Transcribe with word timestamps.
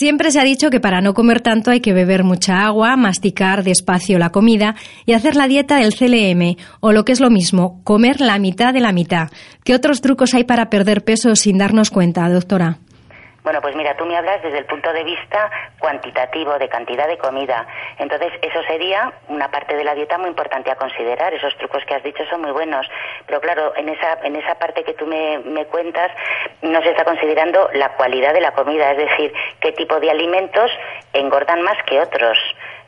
Siempre 0.00 0.30
se 0.30 0.40
ha 0.40 0.44
dicho 0.44 0.70
que 0.70 0.80
para 0.80 1.02
no 1.02 1.12
comer 1.12 1.42
tanto 1.42 1.70
hay 1.70 1.80
que 1.80 1.92
beber 1.92 2.24
mucha 2.24 2.64
agua, 2.64 2.96
masticar 2.96 3.62
despacio 3.62 4.18
la 4.18 4.32
comida 4.32 4.74
y 5.04 5.12
hacer 5.12 5.36
la 5.36 5.46
dieta 5.46 5.76
del 5.76 5.94
CLM, 5.94 6.56
o 6.80 6.92
lo 6.92 7.04
que 7.04 7.12
es 7.12 7.20
lo 7.20 7.28
mismo, 7.28 7.82
comer 7.84 8.22
la 8.22 8.38
mitad 8.38 8.72
de 8.72 8.80
la 8.80 8.92
mitad. 8.92 9.28
¿Qué 9.62 9.74
otros 9.74 10.00
trucos 10.00 10.32
hay 10.32 10.44
para 10.44 10.70
perder 10.70 11.04
peso 11.04 11.36
sin 11.36 11.58
darnos 11.58 11.90
cuenta, 11.90 12.26
doctora? 12.30 12.78
Bueno, 13.42 13.60
pues 13.62 13.74
mira, 13.74 13.96
tú 13.96 14.04
me 14.04 14.16
hablas 14.16 14.42
desde 14.42 14.58
el 14.58 14.66
punto 14.66 14.92
de 14.92 15.02
vista 15.02 15.50
cuantitativo, 15.78 16.58
de 16.58 16.68
cantidad 16.68 17.08
de 17.08 17.16
comida. 17.16 17.66
Entonces, 17.98 18.32
eso 18.42 18.62
sería 18.64 19.12
una 19.28 19.50
parte 19.50 19.76
de 19.76 19.84
la 19.84 19.94
dieta 19.94 20.18
muy 20.18 20.28
importante 20.28 20.70
a 20.70 20.76
considerar. 20.76 21.32
Esos 21.32 21.56
trucos 21.56 21.82
que 21.86 21.94
has 21.94 22.02
dicho 22.02 22.22
son 22.28 22.42
muy 22.42 22.50
buenos. 22.50 22.86
Pero 23.26 23.40
claro, 23.40 23.72
en 23.76 23.88
esa, 23.88 24.18
en 24.24 24.36
esa 24.36 24.56
parte 24.56 24.84
que 24.84 24.92
tú 24.92 25.06
me, 25.06 25.38
me 25.38 25.64
cuentas, 25.66 26.10
no 26.60 26.82
se 26.82 26.90
está 26.90 27.04
considerando 27.04 27.70
la 27.72 27.90
cualidad 27.94 28.34
de 28.34 28.42
la 28.42 28.52
comida, 28.52 28.90
es 28.92 28.98
decir, 28.98 29.32
qué 29.60 29.72
tipo 29.72 29.98
de 30.00 30.10
alimentos 30.10 30.70
engordan 31.14 31.62
más 31.62 31.82
que 31.84 31.98
otros. 31.98 32.38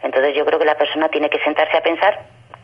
Entonces, 0.03 0.35
yo 0.35 0.45
creo 0.45 0.59
que 0.59 0.67
la 0.67 0.77
persona 0.77 1.09
tiene 1.09 1.31
que 1.31 1.39
sentarse 1.41 1.77
a 1.77 1.83
pensar 1.83 2.21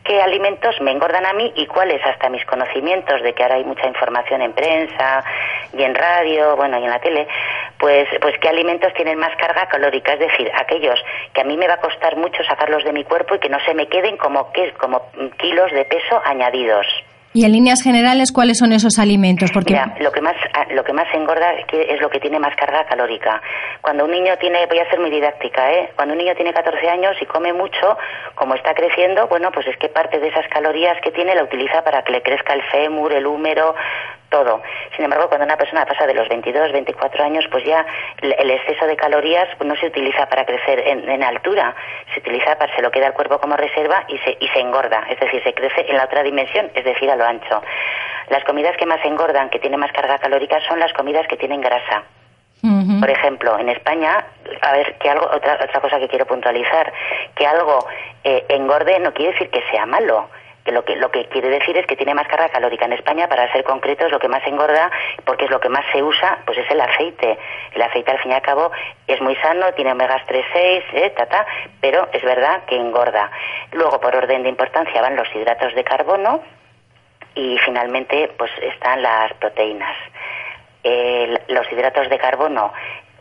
qué 0.09 0.19
alimentos 0.19 0.81
me 0.81 0.89
engordan 0.89 1.23
a 1.27 1.33
mí 1.33 1.53
y 1.55 1.67
cuáles 1.67 2.03
hasta 2.03 2.29
mis 2.29 2.43
conocimientos 2.45 3.21
de 3.21 3.31
que 3.33 3.43
ahora 3.43 3.55
hay 3.57 3.63
mucha 3.63 3.87
información 3.87 4.41
en 4.41 4.53
prensa 4.53 5.23
y 5.71 5.83
en 5.83 5.93
radio, 5.93 6.55
bueno, 6.55 6.79
y 6.79 6.83
en 6.83 6.89
la 6.89 6.99
tele, 6.99 7.27
pues 7.77 8.07
pues 8.19 8.33
qué 8.39 8.49
alimentos 8.49 8.91
tienen 8.95 9.19
más 9.19 9.35
carga 9.37 9.67
calórica, 9.67 10.13
es 10.13 10.19
decir, 10.19 10.51
aquellos 10.55 10.99
que 11.31 11.41
a 11.41 11.43
mí 11.43 11.55
me 11.57 11.67
va 11.67 11.75
a 11.75 11.79
costar 11.79 12.15
mucho 12.15 12.43
sacarlos 12.43 12.83
de 12.85 12.91
mi 12.91 13.03
cuerpo 13.03 13.35
y 13.35 13.39
que 13.39 13.49
no 13.49 13.59
se 13.59 13.75
me 13.75 13.87
queden 13.87 14.17
como 14.17 14.51
como 14.79 15.11
kilos 15.37 15.71
de 15.73 15.85
peso 15.85 16.19
añadidos. 16.25 16.87
Y 17.31 17.45
en 17.45 17.51
líneas 17.51 17.83
generales, 17.83 18.31
¿cuáles 18.31 18.57
son 18.57 18.71
esos 18.71 18.97
alimentos? 18.97 19.51
Porque 19.51 19.73
Mira, 19.73 19.95
lo 19.99 20.11
que 20.11 20.19
más 20.19 20.35
ah, 20.53 20.65
lo 20.71 20.83
que 20.83 20.93
más 20.93 21.05
engorda 21.13 21.53
es 21.53 22.01
lo 22.01 22.09
que 22.09 22.19
tiene 22.19 22.39
más 22.39 22.55
carga 22.55 22.85
calórica. 22.85 23.41
Cuando 23.81 24.05
un 24.05 24.11
niño 24.11 24.35
tiene, 24.39 24.65
voy 24.65 24.79
a 24.79 24.89
ser 24.89 24.99
muy 24.99 25.11
didáctica, 25.11 25.71
¿eh? 25.71 25.91
Cuando 25.95 26.13
un 26.13 26.17
niño 26.17 26.33
tiene 26.35 26.53
14 26.53 26.89
años 26.89 27.15
y 27.21 27.25
come 27.25 27.53
mucho, 27.53 27.97
como 28.33 28.55
está 28.55 28.73
creciendo, 28.73 29.27
bueno, 29.27 29.51
pues 29.51 29.67
es 29.67 29.77
que 29.77 29.89
parte 29.89 30.19
de 30.19 30.27
esas 30.27 30.47
calorías 30.47 30.99
que 31.01 31.11
tiene 31.11 31.35
la 31.35 31.43
utiliza 31.43 31.83
para 31.83 32.01
que 32.01 32.13
le 32.13 32.23
crezca 32.23 32.53
el 32.53 32.63
fémur, 32.63 33.13
el 33.13 33.27
húmero, 33.27 33.75
todo. 34.29 34.61
Sin 34.95 35.05
embargo, 35.05 35.27
cuando 35.27 35.45
una 35.45 35.57
persona 35.57 35.85
pasa 35.85 36.05
de 36.07 36.13
los 36.13 36.27
22, 36.29 36.71
24 36.71 37.23
años, 37.23 37.45
pues 37.51 37.65
ya 37.65 37.85
el 38.21 38.51
exceso 38.51 38.85
de 38.85 38.95
calorías 38.95 39.47
no 39.63 39.75
se 39.75 39.87
utiliza 39.87 40.27
para 40.27 40.45
crecer 40.45 40.79
en, 40.87 41.23
altura, 41.23 41.75
se 42.13 42.19
utiliza 42.19 42.57
para 42.57 42.73
se 42.75 42.81
lo 42.81 42.91
queda 42.91 43.07
el 43.07 43.13
cuerpo 43.13 43.39
como 43.39 43.57
reserva 43.57 44.05
y 44.07 44.17
se, 44.19 44.37
y 44.39 44.47
se 44.49 44.59
engorda, 44.59 45.05
es 45.09 45.19
decir, 45.19 45.43
se 45.43 45.53
crece 45.53 45.85
en 45.89 45.97
la 45.97 46.05
otra 46.05 46.23
dimensión, 46.23 46.71
es 46.73 46.85
decir, 46.85 47.09
a 47.11 47.15
lo 47.15 47.25
ancho. 47.25 47.61
Las 48.29 48.43
comidas 48.43 48.77
que 48.77 48.85
más 48.85 49.03
engordan, 49.03 49.49
que 49.49 49.59
tienen 49.59 49.79
más 49.79 49.91
carga 49.91 50.17
calórica, 50.19 50.59
son 50.67 50.79
las 50.79 50.93
comidas 50.93 51.27
que 51.27 51.37
tienen 51.37 51.61
grasa. 51.61 52.03
Por 52.99 53.09
ejemplo, 53.09 53.57
en 53.57 53.69
España, 53.69 54.25
a 54.61 54.71
ver, 54.73 54.97
que 54.97 55.09
algo, 55.09 55.25
otra, 55.33 55.53
otra 55.53 55.79
cosa 55.79 55.97
que 55.97 56.09
quiero 56.09 56.25
puntualizar, 56.25 56.91
que 57.33 57.47
algo 57.47 57.87
eh, 58.25 58.45
engorde 58.49 58.99
no 58.99 59.13
quiere 59.13 59.31
decir 59.31 59.49
que 59.49 59.63
sea 59.71 59.85
malo 59.85 60.27
lo 60.65 60.83
que 60.85 60.95
lo 60.95 61.09
que 61.11 61.25
quiere 61.25 61.49
decir 61.49 61.77
es 61.77 61.85
que 61.87 61.95
tiene 61.95 62.13
más 62.13 62.27
carga 62.27 62.49
calórica 62.49 62.85
en 62.85 62.93
España 62.93 63.27
para 63.27 63.51
ser 63.51 63.63
concretos 63.63 64.11
lo 64.11 64.19
que 64.19 64.27
más 64.27 64.45
engorda 64.45 64.91
porque 65.25 65.45
es 65.45 65.51
lo 65.51 65.59
que 65.59 65.69
más 65.69 65.85
se 65.91 66.03
usa 66.03 66.39
pues 66.45 66.57
es 66.57 66.69
el 66.69 66.81
aceite. 66.81 67.37
El 67.73 67.81
aceite 67.81 68.11
al 68.11 68.19
fin 68.19 68.31
y 68.31 68.35
al 68.35 68.41
cabo 68.41 68.71
es 69.07 69.19
muy 69.21 69.35
sano 69.37 69.73
tiene 69.73 69.91
omegas 69.91 70.21
3 70.27 70.45
6 70.53 70.83
eh, 70.93 71.09
ta, 71.15 71.45
pero 71.81 72.07
es 72.13 72.23
verdad 72.23 72.63
que 72.65 72.75
engorda. 72.75 73.31
Luego 73.71 73.99
por 73.99 74.15
orden 74.15 74.43
de 74.43 74.49
importancia 74.49 75.01
van 75.01 75.15
los 75.15 75.33
hidratos 75.33 75.73
de 75.73 75.83
carbono 75.83 76.41
y 77.35 77.57
finalmente 77.59 78.31
pues 78.37 78.51
están 78.61 79.01
las 79.01 79.33
proteínas. 79.33 79.95
Los 81.47 81.71
hidratos 81.71 82.09
de 82.09 82.17
carbono 82.17 82.71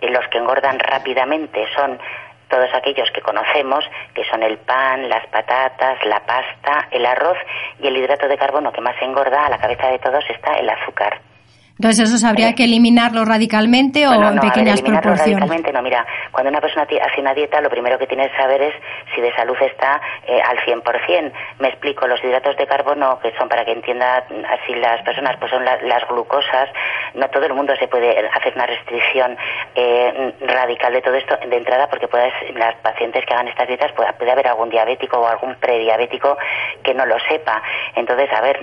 eh, 0.00 0.10
los 0.10 0.26
que 0.28 0.38
engordan 0.38 0.78
rápidamente 0.78 1.66
son 1.74 1.98
todos 2.48 2.72
aquellos 2.74 3.10
que 3.10 3.20
conocemos, 3.20 3.84
que 4.14 4.24
son 4.24 4.42
el 4.42 4.58
pan, 4.58 5.08
las 5.08 5.26
patatas, 5.28 6.04
la 6.04 6.20
pasta, 6.20 6.88
el 6.90 7.06
arroz 7.06 7.38
y 7.80 7.86
el 7.86 7.96
hidrato 7.96 8.28
de 8.28 8.38
carbono 8.38 8.72
que 8.72 8.80
más 8.80 8.96
engorda, 9.00 9.46
a 9.46 9.50
la 9.50 9.58
cabeza 9.58 9.88
de 9.88 9.98
todos 9.98 10.24
está 10.30 10.54
el 10.54 10.68
azúcar. 10.68 11.20
Entonces, 11.78 12.12
¿eso 12.12 12.26
habría 12.26 12.54
que 12.54 12.64
eliminarlo 12.64 13.24
radicalmente 13.24 14.04
o 14.08 14.12
en 14.12 14.40
pequeñas 14.40 14.82
proporciones? 14.82 15.38
radicalmente 15.38 15.72
no. 15.72 15.80
Mira, 15.80 16.04
cuando 16.32 16.50
una 16.50 16.60
persona 16.60 16.82
hace 16.82 17.20
una 17.20 17.34
dieta, 17.34 17.60
lo 17.60 17.70
primero 17.70 17.96
que 17.98 18.08
tiene 18.08 18.28
que 18.28 18.36
saber 18.36 18.60
es 18.62 18.74
si 19.14 19.20
de 19.20 19.32
salud 19.36 19.56
está 19.60 20.00
eh, 20.26 20.40
al 20.42 20.58
100%. 20.58 21.32
Me 21.60 21.68
explico, 21.68 22.08
los 22.08 22.22
hidratos 22.24 22.56
de 22.56 22.66
carbono, 22.66 23.20
que 23.20 23.32
son 23.38 23.48
para 23.48 23.64
que 23.64 23.72
entienda 23.72 24.24
así 24.26 24.74
las 24.74 25.02
personas, 25.02 25.36
pues 25.38 25.52
son 25.52 25.64
las 25.64 26.08
glucosas. 26.08 26.68
No 27.14 27.28
todo 27.30 27.46
el 27.46 27.54
mundo 27.54 27.72
se 27.78 27.86
puede 27.86 28.10
hacer 28.28 28.54
una 28.56 28.66
restricción 28.66 29.36
eh, 29.76 30.34
radical 30.40 30.92
de 30.92 31.02
todo 31.02 31.14
esto 31.14 31.36
de 31.48 31.56
entrada, 31.56 31.86
porque 31.88 32.08
puedes, 32.08 32.32
las 32.56 32.74
pacientes 32.76 33.24
que 33.24 33.34
hagan 33.34 33.46
estas 33.46 33.68
dietas 33.68 33.92
puede, 33.92 34.12
puede 34.14 34.32
haber 34.32 34.48
algún 34.48 34.68
diabético 34.68 35.18
o 35.18 35.28
algún 35.28 35.54
prediabético 35.54 36.36
que 36.82 36.92
no 36.92 37.06
lo 37.06 37.20
sepa. 37.28 37.62
Entonces, 37.94 38.28
a 38.32 38.40
ver, 38.40 38.58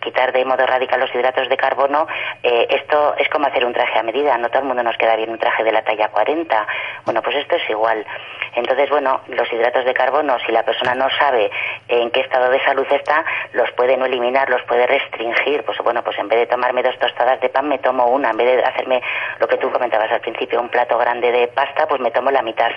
quitar 0.00 0.32
de 0.32 0.44
modo 0.46 0.64
radical 0.66 1.00
los 1.00 1.14
hidratos 1.14 1.50
de 1.50 1.56
carbono 1.58 2.06
eh, 2.48 2.68
esto 2.70 3.16
es 3.18 3.28
como 3.28 3.48
hacer 3.48 3.64
un 3.66 3.72
traje 3.72 3.98
a 3.98 4.04
medida, 4.04 4.38
no 4.38 4.48
todo 4.48 4.60
el 4.60 4.68
mundo 4.68 4.84
nos 4.84 4.96
queda 4.96 5.16
bien 5.16 5.30
un 5.30 5.38
traje 5.38 5.64
de 5.64 5.72
la 5.72 5.82
talla 5.82 6.10
40. 6.10 6.66
Bueno, 7.04 7.20
pues 7.20 7.34
esto 7.34 7.56
es 7.56 7.68
igual. 7.68 8.06
Entonces, 8.54 8.88
bueno, 8.88 9.20
los 9.26 9.52
hidratos 9.52 9.84
de 9.84 9.92
carbono, 9.92 10.38
si 10.46 10.52
la 10.52 10.62
persona 10.62 10.94
no 10.94 11.08
sabe 11.18 11.50
en 11.88 12.08
qué 12.12 12.20
estado 12.20 12.48
de 12.48 12.62
salud 12.62 12.86
está, 12.88 13.24
los 13.52 13.68
puede 13.72 13.96
no 13.96 14.06
eliminar, 14.06 14.48
los 14.48 14.62
puede 14.62 14.86
restringir. 14.86 15.64
Pues 15.64 15.76
bueno, 15.78 16.04
pues 16.04 16.16
en 16.20 16.28
vez 16.28 16.38
de 16.38 16.46
tomarme 16.46 16.84
dos 16.84 16.96
tostadas 17.00 17.40
de 17.40 17.48
pan, 17.48 17.68
me 17.68 17.80
tomo 17.80 18.06
una. 18.06 18.30
En 18.30 18.36
vez 18.36 18.58
de 18.58 18.62
hacerme 18.62 19.02
lo 19.40 19.48
que 19.48 19.56
tú 19.56 19.68
comentabas 19.72 20.12
al 20.12 20.20
principio, 20.20 20.60
un 20.60 20.68
plato 20.68 20.96
grande 20.98 21.32
de 21.32 21.48
pasta, 21.48 21.88
pues 21.88 22.00
me 22.00 22.12
tomo 22.12 22.30
la 22.30 22.42
mitad. 22.42 22.70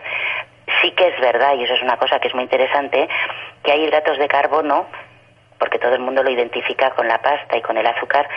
Sí 0.81 0.89
que 0.93 1.09
es 1.09 1.19
verdad, 1.19 1.53
y 1.53 1.65
eso 1.65 1.75
es 1.75 1.83
una 1.83 1.97
cosa 1.97 2.19
que 2.19 2.29
es 2.29 2.33
muy 2.33 2.45
interesante, 2.45 3.07
que 3.61 3.71
hay 3.71 3.83
hidratos 3.83 4.17
de 4.17 4.27
carbono 4.27 4.87
porque 5.59 5.77
todo 5.77 5.93
el 5.93 5.99
mundo 5.99 6.23
lo 6.23 6.31
identifica 6.31 6.91
con 6.91 7.07
la 7.07 7.21
pasta 7.21 7.57
y 7.57 7.61
con 7.61 7.77
el 7.77 7.85
azúcar, 7.85 8.27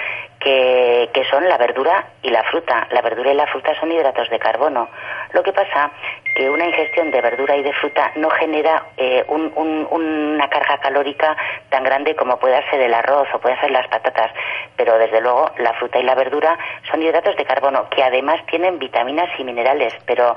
que, 0.41 1.09
que, 1.15 1.25
son 1.27 1.49
la 1.49 1.57
verdura 1.57 2.05
y 2.23 2.31
la 2.31 2.43
fruta. 2.45 2.89
La 2.91 3.01
verdura 3.01 3.33
y 3.33 3.37
la 3.37 3.47
fruta 3.47 3.79
son 3.79 3.93
hidratos 3.93 4.29
de 4.29 4.39
carbono. 4.39 4.89
Lo 5.33 5.43
que 5.43 5.53
pasa 5.53 5.93
que 6.35 6.49
una 6.49 6.67
ingestión 6.67 7.11
de 7.11 7.21
verdura 7.21 7.57
y 7.57 7.63
de 7.63 7.73
fruta 7.75 8.13
no 8.17 8.31
genera 8.31 8.85
eh, 8.97 9.25
una 9.29 10.49
carga 10.49 10.79
calórica 10.79 11.37
tan 11.69 11.85
grande 11.85 12.15
como 12.17 12.39
pueda 12.39 12.59
ser 12.71 12.81
el 12.81 12.95
arroz 12.95 13.29
o 13.35 13.39
pueden 13.39 13.59
ser 13.61 13.71
las 13.71 13.87
patatas, 13.89 14.31
pero 14.77 14.99
desde 14.99 15.21
luego 15.21 15.51
la 15.59 15.73
fruta 15.75 15.99
y 15.99 16.03
la 16.03 16.15
verdura 16.15 16.59
son 16.91 17.03
hidratos 17.03 17.37
de 17.37 17.45
carbono 17.45 17.89
que 17.91 18.03
además 18.03 18.41
tienen 18.47 18.79
vitaminas 18.79 19.29
y 19.39 19.45
minerales, 19.45 19.93
pero 20.07 20.37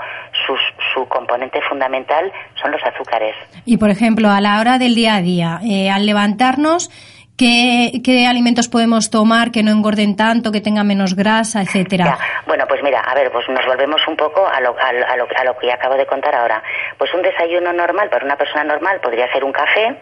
su 0.93 1.07
componente 1.07 1.61
fundamental 1.61 2.31
son 2.61 2.71
los 2.71 2.83
azúcares. 2.83 3.35
Y 3.65 3.77
por 3.77 3.89
ejemplo, 3.89 4.29
a 4.29 4.41
la 4.41 4.59
hora 4.59 4.77
del 4.77 4.95
día 4.95 5.15
a 5.15 5.21
día, 5.21 5.59
eh, 5.63 5.89
al 5.89 6.05
levantarnos, 6.05 6.89
¿Qué, 7.37 8.27
alimentos 8.27 8.69
podemos 8.69 9.09
tomar 9.09 9.51
que 9.51 9.61
no 9.61 9.71
engorden 9.71 10.15
tanto, 10.15 10.51
que 10.51 10.61
tengan 10.61 10.87
menos 10.87 11.15
grasa, 11.15 11.61
etcétera? 11.61 12.17
Bueno, 12.47 12.65
pues 12.67 12.81
mira, 12.81 13.01
a 13.01 13.13
ver, 13.13 13.29
pues 13.31 13.47
nos 13.49 13.65
volvemos 13.65 14.01
un 14.07 14.15
poco 14.15 14.47
a 14.47 14.61
lo, 14.61 14.75
a, 14.79 14.93
lo, 14.93 15.27
a 15.35 15.43
lo 15.43 15.57
que 15.57 15.71
acabo 15.71 15.95
de 15.95 16.05
contar 16.05 16.33
ahora. 16.33 16.63
Pues 16.97 17.13
un 17.13 17.21
desayuno 17.21 17.73
normal 17.73 18.09
para 18.09 18.25
una 18.25 18.37
persona 18.37 18.63
normal 18.63 19.01
podría 19.01 19.29
ser 19.33 19.43
un 19.43 19.51
café, 19.51 19.97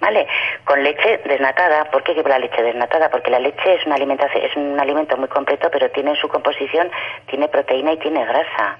¿vale? 0.00 0.26
Con 0.64 0.82
leche 0.82 1.20
desnatada. 1.24 1.84
¿Por 1.86 2.02
qué 2.02 2.14
la 2.14 2.38
leche 2.38 2.62
desnatada? 2.62 3.08
Porque 3.10 3.30
la 3.30 3.38
leche 3.38 3.74
es 3.74 3.86
un, 3.86 3.92
es 3.92 4.56
un 4.56 4.78
alimento 4.78 5.16
muy 5.16 5.28
completo, 5.28 5.68
pero 5.72 5.90
tiene 5.90 6.10
en 6.10 6.16
su 6.16 6.28
composición, 6.28 6.90
tiene 7.26 7.48
proteína 7.48 7.92
y 7.92 7.98
tiene 7.98 8.24
grasa. 8.26 8.78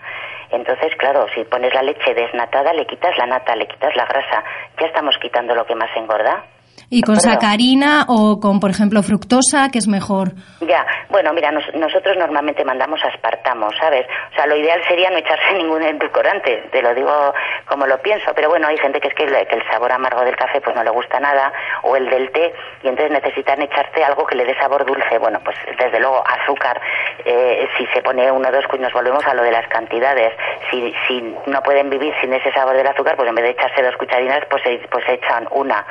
Entonces, 0.50 0.94
claro, 0.96 1.26
si 1.34 1.44
pones 1.44 1.72
la 1.72 1.82
leche 1.82 2.14
desnatada, 2.14 2.72
le 2.74 2.86
quitas 2.86 3.16
la 3.16 3.26
nata, 3.26 3.56
le 3.56 3.66
quitas 3.66 3.96
la 3.96 4.04
grasa. 4.04 4.44
Ya 4.78 4.86
estamos 4.86 5.16
quitando 5.18 5.54
lo 5.54 5.64
que 5.64 5.74
más 5.74 5.90
engorda. 5.96 6.44
¿Y 6.90 7.02
con 7.02 7.16
sacarina 7.16 8.06
o 8.08 8.38
con, 8.40 8.60
por 8.60 8.70
ejemplo, 8.70 9.02
fructosa, 9.02 9.70
que 9.72 9.78
es 9.78 9.88
mejor? 9.88 10.32
Ya, 10.60 10.86
bueno, 11.08 11.32
mira, 11.32 11.50
nosotros 11.50 12.16
normalmente 12.16 12.64
mandamos 12.64 13.00
aspartamo, 13.04 13.70
¿sabes? 13.80 14.06
O 14.32 14.34
sea, 14.34 14.46
lo 14.46 14.56
ideal 14.56 14.80
sería 14.86 15.10
no 15.10 15.16
echarse 15.16 15.54
ningún 15.58 15.82
edulcorante, 15.82 16.68
te 16.70 16.82
lo 16.82 16.94
digo 16.94 17.34
como 17.66 17.86
lo 17.86 17.98
pienso, 17.98 18.32
pero 18.34 18.48
bueno, 18.48 18.68
hay 18.68 18.76
gente 18.78 19.00
que 19.00 19.08
es 19.08 19.14
que 19.14 19.24
el, 19.24 19.46
que 19.46 19.56
el 19.56 19.66
sabor 19.70 19.92
amargo 19.92 20.24
del 20.24 20.36
café 20.36 20.60
pues 20.60 20.76
no 20.76 20.84
le 20.84 20.90
gusta 20.90 21.18
nada, 21.18 21.52
o 21.82 21.96
el 21.96 22.08
del 22.08 22.30
té, 22.30 22.52
y 22.82 22.88
entonces 22.88 23.10
necesitan 23.10 23.62
echarte 23.62 24.04
algo 24.04 24.26
que 24.26 24.36
le 24.36 24.44
dé 24.44 24.54
sabor 24.58 24.84
dulce. 24.84 25.18
Bueno, 25.18 25.40
pues 25.44 25.56
desde 25.78 26.00
luego 26.00 26.22
azúcar, 26.26 26.80
eh, 27.24 27.68
si 27.76 27.86
se 27.86 28.02
pone 28.02 28.30
uno 28.30 28.48
o 28.48 28.52
dos, 28.52 28.64
pues 28.68 28.80
nos 28.80 28.92
volvemos 28.92 29.24
a 29.26 29.34
lo 29.34 29.42
de 29.42 29.52
las 29.52 29.66
cantidades. 29.68 30.32
Si, 30.70 30.94
si 31.08 31.34
no 31.46 31.62
pueden 31.62 31.90
vivir 31.90 32.14
sin 32.20 32.32
ese 32.32 32.52
sabor 32.52 32.76
del 32.76 32.86
azúcar, 32.86 33.16
pues 33.16 33.28
en 33.28 33.34
vez 33.34 33.44
de 33.44 33.50
echarse 33.50 33.82
dos 33.82 33.96
cucharinas, 33.96 34.40
pues, 34.48 34.62
pues 34.90 35.04
echan 35.08 35.46
una. 35.50 35.84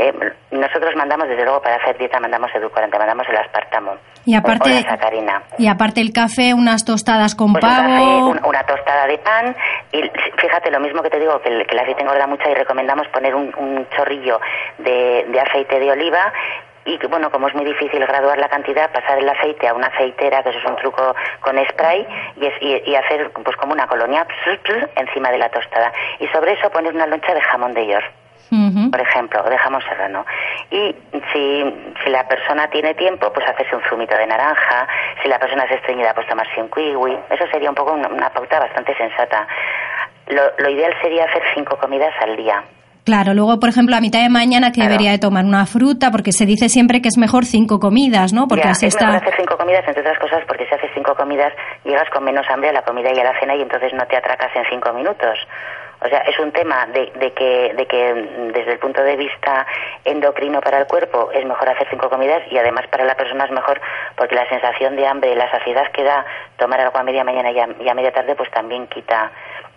Eh, 0.00 0.14
nosotros 0.50 0.96
mandamos, 0.96 1.28
desde 1.28 1.44
luego, 1.44 1.60
para 1.60 1.76
hacer 1.76 1.98
dieta, 1.98 2.18
mandamos 2.18 2.50
edulcorante, 2.54 2.98
mandamos 2.98 3.28
el 3.28 3.36
aspartamo. 3.36 3.98
Y 4.24 4.34
aparte, 4.34 4.82
sacarina. 4.82 5.42
Y 5.58 5.68
aparte 5.68 6.00
el 6.00 6.10
café, 6.14 6.54
unas 6.54 6.86
tostadas 6.86 7.34
con 7.34 7.52
pues 7.52 7.62
pavo. 7.62 8.30
una 8.48 8.62
tostada 8.64 9.06
de 9.06 9.18
pan. 9.18 9.54
Y 9.92 10.00
fíjate, 10.40 10.70
lo 10.70 10.80
mismo 10.80 11.02
que 11.02 11.10
te 11.10 11.20
digo, 11.20 11.38
que 11.42 11.50
el, 11.50 11.66
que 11.66 11.74
el 11.74 11.80
aceite 11.80 12.00
engorda 12.00 12.26
mucho 12.26 12.48
y 12.48 12.54
recomendamos 12.54 13.08
poner 13.08 13.34
un, 13.34 13.50
chorrillo 13.94 14.40
de, 14.78 15.26
de 15.28 15.40
aceite 15.40 15.78
de 15.78 15.90
oliva 15.90 16.32
y 16.86 16.96
que 16.96 17.06
bueno, 17.06 17.30
como 17.30 17.48
es 17.48 17.54
muy 17.54 17.66
difícil 17.66 18.00
graduar 18.00 18.38
la 18.38 18.48
cantidad, 18.48 18.90
pasar 18.90 19.18
el 19.18 19.28
aceite 19.28 19.68
a 19.68 19.74
una 19.74 19.88
aceitera, 19.88 20.42
que 20.42 20.48
eso 20.48 20.58
es 20.60 20.64
un 20.64 20.76
truco 20.76 21.14
con 21.40 21.56
spray, 21.68 22.06
y, 22.36 22.90
y, 22.90 22.94
hacer 22.94 23.30
pues 23.32 23.54
como 23.56 23.74
una 23.74 23.86
colonia 23.86 24.26
encima 24.96 25.30
de 25.30 25.38
la 25.38 25.50
tostada. 25.50 25.92
Y 26.18 26.26
sobre 26.28 26.52
eso 26.52 26.70
poner 26.70 26.94
una 26.94 27.06
loncha 27.06 27.34
de 27.34 27.42
jamón 27.42 27.74
de 27.74 27.86
york 27.86 28.19
por 28.90 29.00
ejemplo, 29.00 29.42
o 29.44 29.48
de 29.48 29.58
jamón 29.58 29.80
serrano. 29.82 30.26
Y 30.70 30.94
si, 31.32 31.64
si 32.02 32.10
la 32.10 32.26
persona 32.26 32.68
tiene 32.68 32.94
tiempo, 32.94 33.32
pues 33.32 33.46
hacerse 33.48 33.76
un 33.76 33.82
zumito 33.88 34.16
de 34.16 34.26
naranja. 34.26 34.88
Si 35.22 35.28
la 35.28 35.38
persona 35.38 35.64
es 35.64 35.72
estreñida, 35.72 36.14
pues 36.14 36.26
tomarse 36.26 36.60
un 36.60 36.70
kiwi. 36.70 37.16
Eso 37.30 37.46
sería 37.52 37.70
un 37.70 37.76
poco 37.76 37.92
una, 37.92 38.30
pauta 38.30 38.58
bastante 38.58 38.96
sensata. 38.96 39.46
Lo, 40.28 40.42
lo 40.58 40.70
ideal 40.70 40.92
sería 41.00 41.24
hacer 41.24 41.42
cinco 41.54 41.76
comidas 41.78 42.14
al 42.20 42.36
día. 42.36 42.62
Claro, 43.04 43.32
luego, 43.34 43.58
por 43.58 43.70
ejemplo, 43.70 43.96
a 43.96 44.00
mitad 44.00 44.20
de 44.20 44.28
mañana 44.28 44.72
que 44.72 44.82
debería 44.82 45.10
de 45.10 45.18
tomar 45.18 45.44
una 45.44 45.64
fruta, 45.66 46.10
porque 46.10 46.32
se 46.32 46.44
dice 46.44 46.68
siempre 46.68 47.00
que 47.00 47.08
es 47.08 47.16
mejor 47.16 47.44
cinco 47.44 47.80
comidas, 47.80 48.32
¿no? 48.32 48.46
Porque 48.46 48.68
así 48.68 48.86
es 48.86 48.94
está. 48.94 49.06
Mejor 49.06 49.22
hacer 49.22 49.34
cinco 49.38 49.56
comidas, 49.56 49.82
entre 49.88 50.02
otras 50.02 50.18
cosas, 50.18 50.44
porque 50.46 50.66
si 50.66 50.74
haces 50.74 50.90
cinco 50.94 51.14
comidas 51.14 51.52
llegas 51.84 52.08
con 52.10 52.24
menos 52.24 52.46
hambre 52.50 52.68
a 52.68 52.72
la 52.72 52.82
comida 52.82 53.10
y 53.12 53.18
a 53.18 53.24
la 53.24 53.40
cena 53.40 53.56
y 53.56 53.62
entonces 53.62 53.92
no 53.94 54.06
te 54.06 54.16
atracas 54.16 54.54
en 54.54 54.64
cinco 54.70 54.92
minutos. 54.92 55.38
O 56.02 56.08
sea, 56.08 56.20
es 56.20 56.38
un 56.38 56.50
tema 56.52 56.86
de, 56.86 57.12
de, 57.16 57.32
que, 57.32 57.74
de 57.74 57.86
que 57.86 58.14
desde 58.54 58.72
el 58.72 58.78
punto 58.78 59.02
de 59.02 59.16
vista 59.16 59.66
endocrino 60.04 60.60
para 60.60 60.78
el 60.78 60.86
cuerpo 60.86 61.30
es 61.32 61.44
mejor 61.44 61.68
hacer 61.68 61.86
cinco 61.90 62.08
comidas 62.08 62.42
y 62.50 62.56
además 62.56 62.86
para 62.88 63.04
la 63.04 63.14
persona 63.14 63.44
es 63.44 63.50
mejor 63.50 63.80
porque 64.16 64.34
la 64.34 64.48
sensación 64.48 64.96
de 64.96 65.06
hambre, 65.06 65.34
la 65.36 65.50
saciedad 65.50 65.90
que 65.92 66.02
da 66.02 66.24
tomar 66.56 66.80
algo 66.80 66.98
a 66.98 67.02
media 67.02 67.24
mañana 67.24 67.50
y 67.50 67.60
a, 67.60 67.94
media 67.94 68.12
tarde 68.12 68.34
pues 68.34 68.50
también 68.50 68.86
quita, 68.86 69.30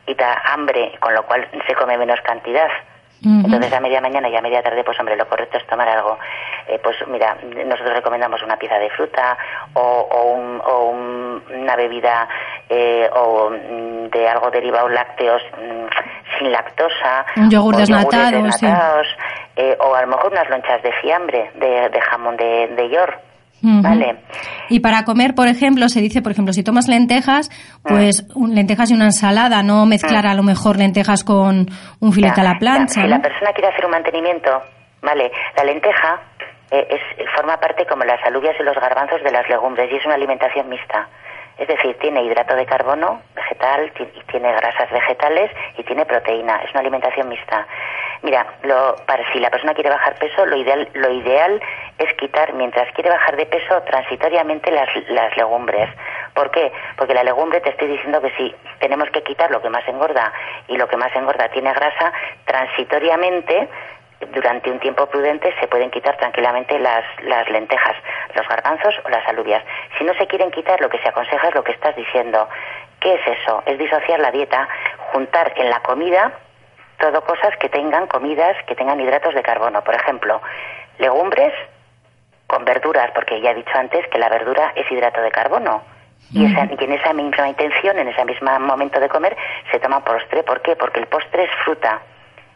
quita 0.06 0.42
hambre, 0.46 0.94
con 1.00 1.14
lo 1.14 1.24
cual 1.24 1.48
se 1.68 1.76
come 1.76 1.98
menos 1.98 2.22
cantidad. 2.22 2.70
Entonces 3.24 3.72
a 3.72 3.80
media 3.80 4.02
mañana 4.02 4.28
y 4.28 4.36
a 4.36 4.42
media 4.42 4.62
tarde, 4.62 4.84
pues 4.84 5.00
hombre, 5.00 5.16
lo 5.16 5.28
correcto 5.28 5.58
es 5.58 5.66
tomar 5.68 5.88
algo. 5.88 6.18
Eh, 6.68 6.80
pues 6.84 6.96
mira, 7.08 7.38
nosotros 7.66 7.96
recomendamos 7.96 8.42
una 8.44 8.58
pieza 8.58 8.78
de 8.78 8.90
fruta 8.90 9.38
o, 9.74 10.92
una 11.50 11.76
bebida 11.76 12.28
eh, 12.70 13.10
o 13.14 13.50
mm, 13.50 14.10
de 14.10 14.28
algo 14.28 14.52
derivado 14.52 14.90
lácteos 14.90 15.42
mm, 15.58 16.38
sin 16.38 16.52
lactosa. 16.52 17.26
Un 17.38 17.50
yogur 17.50 17.78
desnatado, 17.78 18.46
eh, 19.56 19.78
o 19.80 19.96
a 19.96 20.02
lo 20.02 20.08
mejor 20.08 20.32
unas 20.32 20.50
lonchas 20.50 20.82
de 20.82 20.92
fiambre, 20.94 21.52
de, 21.56 22.02
jamón 22.02 22.36
de, 22.38 22.68
de 22.76 22.90
york 22.90 23.20
Vale. 23.64 24.20
Y 24.68 24.82
para 24.82 25.06
comer, 25.06 25.36
por 25.36 25.48
ejemplo, 25.48 25.88
se 25.88 26.02
dice, 26.02 26.22
por 26.22 26.34
ejemplo, 26.34 26.52
si 26.52 26.64
tomas 26.64 26.90
lentejas, 26.90 27.50
pues 27.82 28.28
lentejas 28.36 28.92
y 28.92 28.94
una 28.94 29.06
ensalada, 29.06 29.64
no 29.64 29.86
mezclar 29.86 30.28
a 30.28 30.34
lo 30.34 30.44
mejor 30.44 30.78
lentejas 30.78 31.24
con 31.24 31.68
un 32.00 32.12
filete 32.12 32.42
a 32.42 32.44
la 32.44 32.60
plancha. 32.60 33.02
Si 33.02 33.08
la 33.08 33.22
persona 33.22 33.52
quiere 33.54 33.70
hacer 33.70 33.86
un 33.86 33.92
mantenimiento, 33.92 34.50
vale, 35.02 35.32
la 35.56 35.64
lenteja 35.64 36.22
eh, 36.72 36.88
es, 36.90 37.32
forma 37.36 37.58
parte 37.58 37.86
como 37.86 38.04
las 38.04 38.20
alubias 38.26 38.56
y 38.60 38.64
los 38.64 38.76
garbanzos 38.76 39.24
de 39.24 39.32
las 39.32 39.48
legumbres 39.48 39.90
y 39.92 39.96
es 39.96 40.06
una 40.06 40.16
alimentación 40.16 40.68
mixta. 40.68 41.08
Es 41.58 41.68
decir, 41.68 41.98
tiene 42.00 42.24
hidrato 42.24 42.56
de 42.56 42.66
carbono 42.66 43.22
vegetal, 43.36 43.92
tiene 44.32 44.52
grasas 44.54 44.90
vegetales 44.92 45.52
y 45.78 45.84
tiene 45.84 46.06
proteína. 46.06 46.62
Es 46.64 46.72
una 46.72 46.82
alimentación 46.82 47.30
mixta. 47.30 47.68
Mira, 48.24 48.46
lo, 48.64 48.96
para 49.06 49.32
si 49.32 49.40
la 49.40 49.50
persona 49.50 49.74
quiere 49.74 49.90
bajar 49.90 50.16
peso, 50.16 50.46
lo 50.46 50.56
ideal, 50.56 50.88
lo 50.94 51.12
ideal 51.12 51.62
es 51.98 52.14
quitar, 52.16 52.54
mientras 52.54 52.92
quiere 52.94 53.10
bajar 53.10 53.36
de 53.36 53.46
peso, 53.46 53.82
transitoriamente 53.84 54.72
las, 54.72 54.90
las 55.10 55.36
legumbres. 55.38 55.90
¿Por 56.34 56.50
qué? 56.50 56.72
Porque 56.98 57.14
la 57.14 57.24
legumbre 57.24 57.62
te 57.62 57.70
estoy 57.70 57.90
diciendo 57.90 58.22
que 58.22 58.32
si 58.32 58.56
tenemos 58.80 59.10
que 59.12 59.22
quitar 59.22 59.52
lo 59.52 59.62
que 59.62 59.70
más 59.70 59.88
engorda 59.88 60.34
y 60.68 60.78
lo 60.78 60.88
que 60.88 60.98
más 60.98 61.16
engorda 61.16 61.50
tiene 61.50 61.72
grasa, 61.74 62.12
transitoriamente 62.46 63.70
durante 64.26 64.72
un 64.72 64.80
tiempo 64.80 65.06
prudente 65.08 65.54
se 65.60 65.68
pueden 65.68 65.92
quitar 65.92 66.18
tranquilamente 66.18 66.78
las, 66.80 67.04
las 67.24 67.50
lentejas, 67.50 67.96
los 68.36 68.48
garbanzos 68.48 68.96
o 69.06 69.10
las 69.10 69.28
alubias. 69.28 69.64
Si 69.98 70.04
no 70.04 70.14
se 70.14 70.28
quieren 70.28 70.52
quitar, 70.52 70.80
lo 70.82 70.90
que 70.90 71.00
se 71.00 71.10
aconseja 71.10 71.48
es 71.48 71.56
lo 71.56 71.64
que 71.64 71.72
estás 71.72 71.96
diciendo. 71.96 72.48
¿Qué 73.00 73.16
es 73.16 73.40
eso? 73.40 73.64
Es 73.66 73.78
disociar 73.78 74.20
la 74.20 74.32
dieta, 74.32 74.68
juntar 75.12 75.54
en 75.58 75.70
la 75.70 75.80
comida 75.82 76.32
todo 77.04 77.22
cosas 77.26 77.56
que 77.58 77.68
tengan 77.68 78.08
comidas, 78.08 78.56
que 78.66 78.76
tengan 78.76 79.00
hidratos 79.00 79.34
de 79.34 79.44
carbono. 79.44 79.84
Por 79.84 79.94
ejemplo, 79.94 80.42
legumbres 81.00 81.54
con 82.48 82.64
verduras, 82.64 83.12
porque 83.14 83.42
ya 83.42 83.52
he 83.52 83.56
dicho 83.56 83.74
antes 83.76 84.08
que 84.08 84.20
la 84.20 84.30
verdura 84.30 84.72
es 84.76 84.90
hidrato 84.90 85.22
de 85.22 85.32
carbono. 85.32 85.84
Y, 86.32 86.46
esa, 86.46 86.66
y, 86.66 86.82
en 86.82 86.94
esa 86.94 87.12
misma 87.12 87.50
intención, 87.50 88.00
en 88.00 88.08
ese 88.08 88.24
mismo 88.24 88.58
momento 88.60 89.00
de 89.00 89.10
comer, 89.10 89.36
se 89.72 89.80
toma 89.80 90.04
postre. 90.04 90.44
¿Por 90.44 90.62
qué? 90.62 90.76
Porque 90.76 91.02
el 91.02 91.08
postre 91.08 91.44
es 91.44 91.52
fruta. 91.66 92.02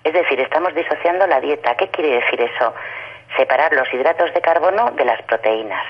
Es 0.07 0.13
decir, 0.13 0.39
estamos 0.39 0.73
disociando 0.73 1.27
la 1.27 1.41
dieta. 1.41 1.75
¿Qué 1.75 1.89
quiere 1.89 2.21
decir 2.21 2.39
eso? 2.39 2.73
Separar 3.35 3.73
los 3.73 3.93
hidratos 3.93 4.33
de 4.33 4.39
carbono 4.39 4.91
de 4.91 5.03
las 5.03 5.21
proteínas. 5.23 5.83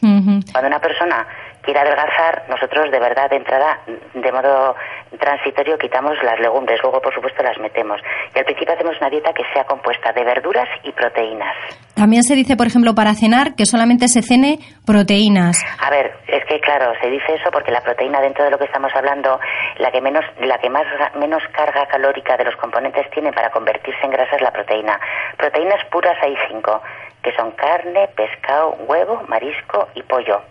Cuando 0.00 0.68
una 0.68 0.78
persona 0.78 1.26
quiere 1.64 1.80
adelgazar, 1.80 2.44
nosotros 2.48 2.90
de 2.90 2.98
verdad 2.98 3.28
de 3.30 3.36
entrada, 3.36 3.80
de 3.86 4.32
modo 4.32 4.74
transitorio, 5.18 5.78
quitamos 5.78 6.12
las 6.22 6.38
legumbres, 6.40 6.80
luego 6.82 7.00
por 7.00 7.14
supuesto 7.14 7.42
las 7.42 7.58
metemos. 7.58 8.00
Y 8.34 8.38
al 8.38 8.44
principio 8.44 8.74
hacemos 8.74 8.96
una 9.00 9.10
dieta 9.10 9.32
que 9.32 9.44
sea 9.52 9.64
compuesta 9.64 10.12
de 10.12 10.24
verduras 10.24 10.68
y 10.82 10.92
proteínas. 10.92 11.54
También 11.94 12.22
se 12.22 12.34
dice, 12.34 12.56
por 12.56 12.66
ejemplo, 12.66 12.94
para 12.94 13.14
cenar 13.14 13.54
que 13.54 13.66
solamente 13.66 14.08
se 14.08 14.22
cene 14.22 14.58
proteínas. 14.86 15.56
A 15.80 15.90
ver, 15.90 16.12
es 16.28 16.44
que 16.46 16.60
claro, 16.60 16.92
se 17.00 17.08
dice 17.08 17.34
eso 17.34 17.50
porque 17.50 17.70
la 17.70 17.80
proteína 17.80 18.20
dentro 18.20 18.44
de 18.44 18.50
lo 18.50 18.58
que 18.58 18.64
estamos 18.64 18.92
hablando, 18.94 19.38
la 19.78 19.90
que 19.90 20.00
menos, 20.00 20.24
la 20.40 20.58
que 20.58 20.70
más 20.70 20.84
menos 21.14 21.42
carga 21.52 21.86
calórica 21.86 22.36
de 22.36 22.44
los 22.44 22.56
componentes 22.56 23.08
tiene 23.10 23.32
para 23.32 23.50
convertirse 23.50 24.00
en 24.02 24.10
grasa 24.10 24.36
es 24.36 24.42
la 24.42 24.50
proteína. 24.50 24.98
Proteínas 25.36 25.84
puras 25.90 26.16
hay 26.22 26.34
cinco, 26.48 26.82
que 27.22 27.32
son 27.36 27.52
carne, 27.52 28.08
pescado, 28.16 28.76
huevo, 28.86 29.22
marisco 29.28 29.88
y 29.94 30.02
pollo. 30.02 30.42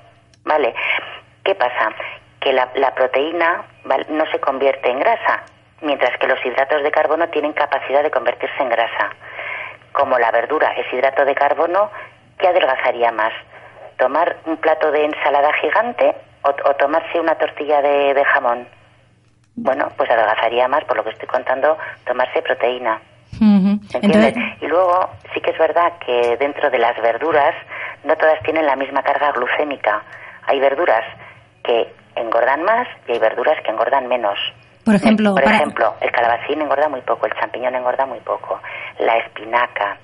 ¿Vale? 0.46 0.74
¿Qué 1.44 1.56
pasa? 1.56 1.94
Que 2.40 2.54
la, 2.54 2.94
proteína 2.94 3.64
no 4.10 4.26
se 4.32 4.40
convierte 4.40 4.90
en 4.90 5.00
grasa, 5.00 5.44
mientras 5.82 6.18
que 6.18 6.28
los 6.28 6.44
hidratos 6.46 6.84
de 6.84 6.92
carbono 6.92 7.28
tienen 7.30 7.54
capacidad 7.54 8.04
de 8.04 8.12
convertirse 8.12 8.62
en 8.62 8.70
grasa. 8.70 9.12
Como 9.92 10.18
la 10.18 10.32
verdura 10.32 10.72
es 10.74 10.92
hidrato 10.92 11.24
de 11.24 11.36
carbono, 11.36 11.90
¿qué 12.38 12.48
adelgazaría 12.48 13.12
más? 13.12 13.32
¿Tomar 13.98 14.38
un 14.46 14.58
plato 14.58 14.92
de 14.92 15.06
ensalada 15.06 15.54
gigante 15.54 16.16
o, 16.42 16.74
tomarse 16.76 17.20
una 17.20 17.36
tortilla 17.36 17.82
de, 17.82 18.24
jamón? 18.26 18.68
Bueno, 19.56 19.90
pues 19.96 20.10
adelgazaría 20.10 20.68
más, 20.68 20.84
por 20.86 20.98
lo 20.98 21.04
que 21.04 21.12
estoy 21.12 21.28
contando, 21.28 21.78
tomarse 22.06 22.42
proteína. 22.42 23.00
¿Entiendes? 23.94 24.36
Y 24.62 24.68
luego 24.68 25.10
sí 25.34 25.42
que 25.42 25.52
es 25.52 25.58
verdad 25.58 25.94
que 26.06 26.38
dentro 26.38 26.70
de 26.70 26.80
las 26.80 27.00
verduras 27.02 27.54
no 28.04 28.16
todas 28.18 28.42
tienen 28.44 28.66
la 28.66 28.76
misma 28.76 29.04
carga 29.04 29.32
glucémica. 29.32 30.04
Hay 30.48 30.60
verduras 30.60 31.04
que 31.64 31.94
engordan 32.16 32.64
más 32.64 32.88
y 33.08 33.14
hay 33.14 33.20
verduras 33.20 33.62
que 33.64 33.72
engordan 33.72 34.08
menos. 34.08 34.38
Por 34.86 34.96
ejemplo, 34.96 35.34
por 35.34 35.44
ejemplo, 35.44 35.94
el 36.02 36.12
calabacín 36.12 36.62
engorda 36.62 36.90
muy 36.90 37.02
poco, 37.02 37.26
el 37.26 37.34
champiñón 37.34 37.74
engorda 37.74 38.06
muy 38.06 38.20
poco, 38.20 38.60
la 39.00 39.18
espinaca, 39.18 39.98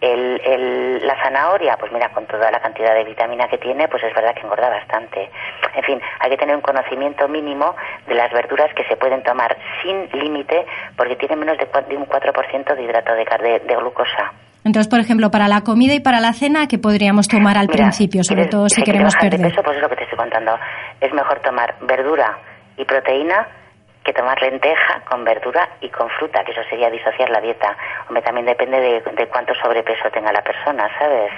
el, 0.00 1.06
la 1.06 1.22
zanahoria, 1.22 1.76
pues 1.78 1.92
mira, 1.92 2.10
con 2.10 2.26
toda 2.26 2.50
la 2.50 2.60
cantidad 2.60 2.94
de 2.94 3.04
vitamina 3.04 3.48
que 3.48 3.58
tiene, 3.58 3.88
pues 3.88 4.02
es 4.02 4.14
verdad 4.14 4.34
que 4.34 4.40
engorda 4.40 4.68
bastante. 4.68 5.30
En 5.74 5.84
fin, 5.84 6.00
hay 6.18 6.30
que 6.30 6.36
tener 6.36 6.54
un 6.54 6.62
conocimiento 6.62 7.28
mínimo 7.28 7.74
de 8.06 8.14
las 8.14 8.32
verduras 8.32 8.72
que 8.74 8.84
se 8.84 8.96
pueden 8.96 9.22
tomar 9.22 9.56
sin 9.82 10.08
límite 10.12 10.66
porque 10.96 11.16
tienen 11.16 11.38
menos 11.38 11.58
de, 11.58 11.96
un 11.96 12.06
4% 12.06 12.74
de 12.74 12.82
hidrato 12.82 13.14
de, 13.14 13.60
de 13.60 13.76
glucosa. 13.76 14.32
Entonces, 14.64 14.88
por 14.88 15.00
ejemplo, 15.00 15.30
para 15.30 15.48
la 15.48 15.62
comida 15.62 15.94
y 15.94 16.00
para 16.00 16.20
la 16.20 16.32
cena, 16.32 16.66
¿qué 16.68 16.78
podríamos 16.78 17.28
tomar 17.28 17.56
al 17.56 17.68
principio, 17.68 18.22
sobre 18.22 18.46
todo 18.46 18.68
si, 18.68 18.82
queremos 18.82 19.16
perder? 19.16 19.40
peso, 19.40 19.62
pues 19.62 19.76
es 19.76 19.82
lo 19.82 19.88
que 19.88 19.96
te 19.96 20.04
estoy 20.04 20.18
contando. 20.18 20.52
Es 21.00 21.12
mejor 21.12 21.40
tomar 21.40 21.76
verdura 21.86 22.38
y 22.76 22.84
proteína 22.84 23.48
que 24.04 24.12
tomar 24.12 24.40
lenteja 24.40 25.02
con 25.08 25.24
verdura 25.24 25.68
y 25.80 25.88
con 25.90 26.08
fruta, 26.18 26.42
que 26.44 26.52
eso 26.52 26.62
sería 26.68 26.90
disociar 26.90 27.30
la 27.30 27.40
dieta. 27.40 27.76
Hombre, 28.08 28.22
también 28.22 28.46
depende 28.46 28.80
de, 28.80 29.28
cuánto 29.28 29.52
sobrepeso 29.62 30.10
tenga 30.12 30.32
la 30.32 30.42
persona, 30.42 30.88
¿sabes? 30.98 31.32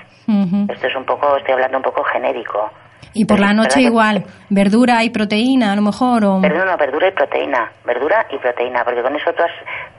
Esto 0.71 0.87
es 0.87 0.97
un 0.97 1.05
poco, 1.05 1.37
estoy 1.37 1.55
hablando 1.55 1.79
un 1.79 1.85
poco 1.85 2.05
genérico. 2.05 2.71
Y 3.15 3.25
por 3.27 3.41
la 3.41 3.53
noche 3.53 3.81
igual, 3.83 4.25
verdura 4.49 5.05
y 5.05 5.11
proteína 5.11 5.73
a 5.73 5.77
lo 5.77 5.83
mejor. 5.83 6.25
O... 6.25 6.41
Verdura, 6.41 6.65
no, 6.65 6.77
verdura 6.77 7.09
y 7.09 7.13
proteína. 7.13 7.71
Verdura 7.85 8.27
y 8.31 8.39
proteína, 8.39 8.85
porque 8.85 9.03
con 9.03 9.15
eso 9.15 9.33
tú, 9.35 9.43
has, 9.43 9.53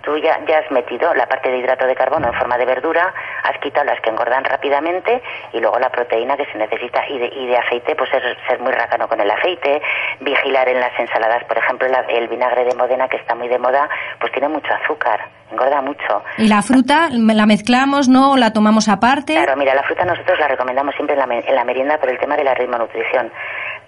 tú 0.03 0.17
ya, 0.17 0.39
ya 0.45 0.59
has 0.59 0.71
metido 0.71 1.13
la 1.13 1.25
parte 1.25 1.49
de 1.49 1.57
hidrato 1.57 1.85
de 1.87 1.95
carbono 1.95 2.27
en 2.27 2.33
forma 2.33 2.57
de 2.57 2.65
verdura, 2.65 3.13
has 3.43 3.57
quitado 3.59 3.85
las 3.85 3.99
que 4.01 4.09
engordan 4.09 4.43
rápidamente 4.43 5.21
y 5.53 5.59
luego 5.59 5.79
la 5.79 5.89
proteína 5.89 6.37
que 6.37 6.45
se 6.45 6.57
necesita. 6.57 7.07
Y 7.09 7.17
de, 7.17 7.27
y 7.27 7.47
de 7.47 7.57
aceite, 7.57 7.95
pues 7.95 8.09
ser, 8.09 8.21
ser 8.47 8.59
muy 8.59 8.71
rácano 8.71 9.07
con 9.07 9.19
el 9.19 9.29
aceite, 9.29 9.81
vigilar 10.19 10.69
en 10.69 10.79
las 10.79 10.97
ensaladas, 10.99 11.43
por 11.45 11.57
ejemplo, 11.57 11.87
el 12.09 12.27
vinagre 12.27 12.65
de 12.65 12.75
Modena, 12.75 13.07
que 13.07 13.17
está 13.17 13.35
muy 13.35 13.47
de 13.47 13.57
moda, 13.57 13.89
pues 14.19 14.31
tiene 14.31 14.49
mucho 14.49 14.73
azúcar, 14.73 15.19
engorda 15.51 15.81
mucho. 15.81 16.23
¿Y 16.37 16.47
la 16.47 16.61
fruta 16.61 17.09
la 17.11 17.45
mezclamos, 17.45 18.09
no? 18.09 18.33
¿O 18.33 18.37
la 18.37 18.53
tomamos 18.53 18.89
aparte? 18.89 19.33
Claro, 19.33 19.55
mira, 19.55 19.73
la 19.73 19.83
fruta 19.83 20.05
nosotros 20.05 20.39
la 20.39 20.47
recomendamos 20.47 20.93
siempre 20.95 21.15
en 21.15 21.27
la, 21.27 21.35
en 21.35 21.55
la 21.55 21.63
merienda 21.63 21.97
por 21.97 22.09
el 22.09 22.19
tema 22.19 22.35
de 22.35 22.43
la 22.43 22.53
ritmo 22.53 22.77
nutrición 22.77 23.31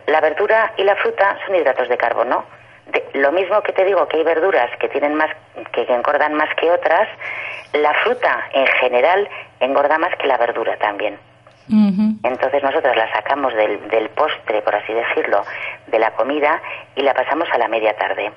la 0.08 0.22
verdura 0.22 0.74
y 0.78 0.84
la 0.84 0.96
fruta 0.96 1.38
son 1.46 1.56
hidratos 1.56 1.90
de 1.90 1.98
carbono. 1.98 2.46
Lo 3.14 3.32
mismo 3.32 3.62
que 3.62 3.74
te 3.74 3.84
digo 3.86 4.08
que 4.08 4.18
hay 4.18 4.24
verduras 4.24 4.70
que 4.80 4.90
tienen 4.90 5.16
más 5.16 5.30
que, 5.72 5.82
engordan 5.82 6.34
más 6.34 6.54
que 6.56 6.70
otras, 6.72 7.08
la 7.74 7.94
fruta 8.04 8.48
en 8.54 8.68
general 8.68 9.30
engorda 9.60 9.98
más 9.98 10.16
que 10.18 10.28
la 10.28 10.38
verdura 10.38 10.78
también. 10.78 11.18
Entonces 11.68 12.62
nosotros 12.62 12.96
la 12.96 13.12
sacamos 13.12 13.54
del, 13.56 13.88
del 13.90 14.10
postre, 14.10 14.62
por 14.62 14.76
así 14.76 14.94
decirlo, 14.94 15.44
de 15.88 16.00
la 16.00 16.12
comida 16.12 16.62
y 16.96 17.02
la 17.02 17.14
pasamos 17.14 17.48
a 17.52 17.58
la 17.58 17.68
media 17.68 17.96
tarde. 17.96 18.32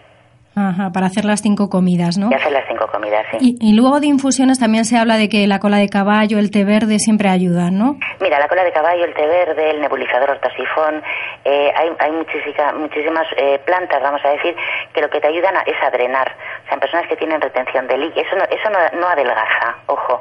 Ajá, 0.59 0.91
para 0.91 1.07
hacer 1.07 1.25
las 1.25 1.41
cinco 1.41 1.71
comidas, 1.71 2.19
¿no? 2.19 2.31
Y 2.33 2.35
hacer 2.35 2.51
las 2.51 2.67
cinco 2.67 2.89
comidas, 2.89 3.25
sí. 3.31 3.57
Y, 3.61 3.75
luego 3.75 4.01
de 4.01 4.09
infusiones 4.09 4.59
también 4.59 4.85
se 4.85 4.99
habla 4.99 5.17
de 5.17 5.29
que 5.29 5.47
la 5.47 5.61
cola 5.61 5.77
de 5.77 5.89
caballo, 5.89 6.41
el 6.41 6.51
té 6.51 6.65
verde 6.65 6.99
siempre 6.99 7.29
ayudan, 7.29 7.79
¿no? 7.79 7.97
Mira, 8.21 8.41
la 8.41 8.49
cola 8.49 8.65
de 8.65 8.73
caballo, 8.73 9.05
el 9.05 9.15
té 9.15 9.25
verde, 9.25 9.71
el 9.71 9.81
nebulizador 9.81 10.31
ortosifón, 10.31 11.01
eh, 11.45 11.73
hay, 11.77 11.91
hay 12.01 12.11
muchísimas, 12.11 12.75
muchísimas 12.75 13.27
eh, 13.37 13.61
plantas, 13.65 14.03
vamos 14.03 14.21
a 14.25 14.31
decir, 14.31 14.57
que 14.93 15.01
lo 15.01 15.09
que 15.09 15.21
te 15.21 15.29
ayudan 15.29 15.55
es 15.65 15.77
a 15.81 15.91
drenar. 15.91 16.35
O 16.65 16.65
sea, 16.65 16.75
en 16.75 16.81
personas 16.81 17.07
que 17.07 17.17
tienen 17.17 17.41
retención 17.41 17.87
de 17.87 17.97
líquido, 17.97 18.27
eso 18.27 18.37
no, 18.37 18.45
eso 18.45 18.71
no, 18.71 19.01
no 19.01 19.07
adelgaza, 19.07 19.77
ojo, 19.87 20.21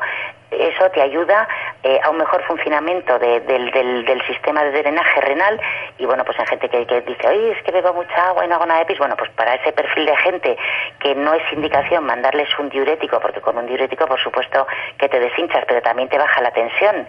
eso 0.59 0.89
te 0.91 1.01
ayuda 1.01 1.47
eh, 1.83 1.99
a 2.03 2.09
un 2.09 2.17
mejor 2.17 2.43
funcionamiento 2.43 3.17
del, 3.19 3.45
del, 3.45 4.21
sistema 4.27 4.63
de 4.63 4.71
drenaje 4.71 5.21
renal 5.21 5.59
y 5.97 6.05
bueno, 6.05 6.23
pues 6.25 6.37
en 6.39 6.47
gente 6.47 6.69
que, 6.69 7.01
dice, 7.01 7.27
oye, 7.27 7.51
es 7.51 7.63
que 7.63 7.71
bebo 7.71 7.93
mucha 7.93 8.27
agua 8.27 8.45
y 8.45 8.47
no 8.47 8.55
hago 8.55 8.65
nada 8.65 8.79
de 8.79 8.85
pis, 8.85 8.97
bueno, 8.97 9.15
pues 9.15 9.29
para 9.31 9.55
ese 9.55 9.71
perfil 9.71 10.05
de 10.05 10.17
gente 10.17 10.57
que 10.99 11.15
no 11.15 11.33
es 11.33 11.41
indicación 11.53 12.05
mandarles 12.05 12.49
un 12.59 12.69
diurético, 12.69 13.19
porque 13.19 13.41
con 13.41 13.57
un 13.57 13.67
diurético 13.67 14.05
por 14.05 14.19
supuesto 14.19 14.67
que 14.97 15.07
te 15.09 15.19
deshinchas, 15.19 15.63
pero 15.67 15.81
también 15.81 16.09
te 16.09 16.17
baja 16.17 16.41
la 16.41 16.51
tensión. 16.51 17.07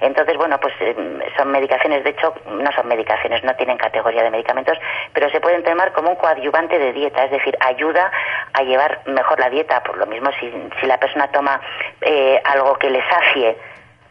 Entonces, 0.00 0.36
bueno, 0.36 0.58
pues 0.60 0.74
eh, 0.80 0.94
son 1.36 1.50
medicaciones, 1.50 2.04
de 2.04 2.10
hecho, 2.10 2.34
no 2.46 2.70
son 2.72 2.88
medicaciones, 2.88 3.42
no 3.44 3.54
tienen 3.56 3.76
categoría 3.76 4.22
de 4.22 4.30
medicamentos, 4.30 4.78
pero 5.12 5.30
se 5.30 5.40
pueden 5.40 5.62
tomar 5.62 5.92
como 5.92 6.10
un 6.10 6.16
coadyuvante 6.16 6.78
de 6.78 6.92
dieta, 6.92 7.24
es 7.24 7.30
decir, 7.30 7.56
ayuda 7.60 8.10
a 8.52 8.62
llevar 8.62 9.00
mejor 9.06 9.40
la 9.40 9.50
dieta. 9.50 9.82
Por 9.82 9.96
lo 9.96 10.06
mismo, 10.06 10.30
si, 10.40 10.52
si 10.80 10.86
la 10.86 10.98
persona 10.98 11.28
toma 11.28 11.60
eh, 12.00 12.40
algo 12.44 12.74
que 12.74 12.90
le 12.90 13.02
sacie, 13.08 13.56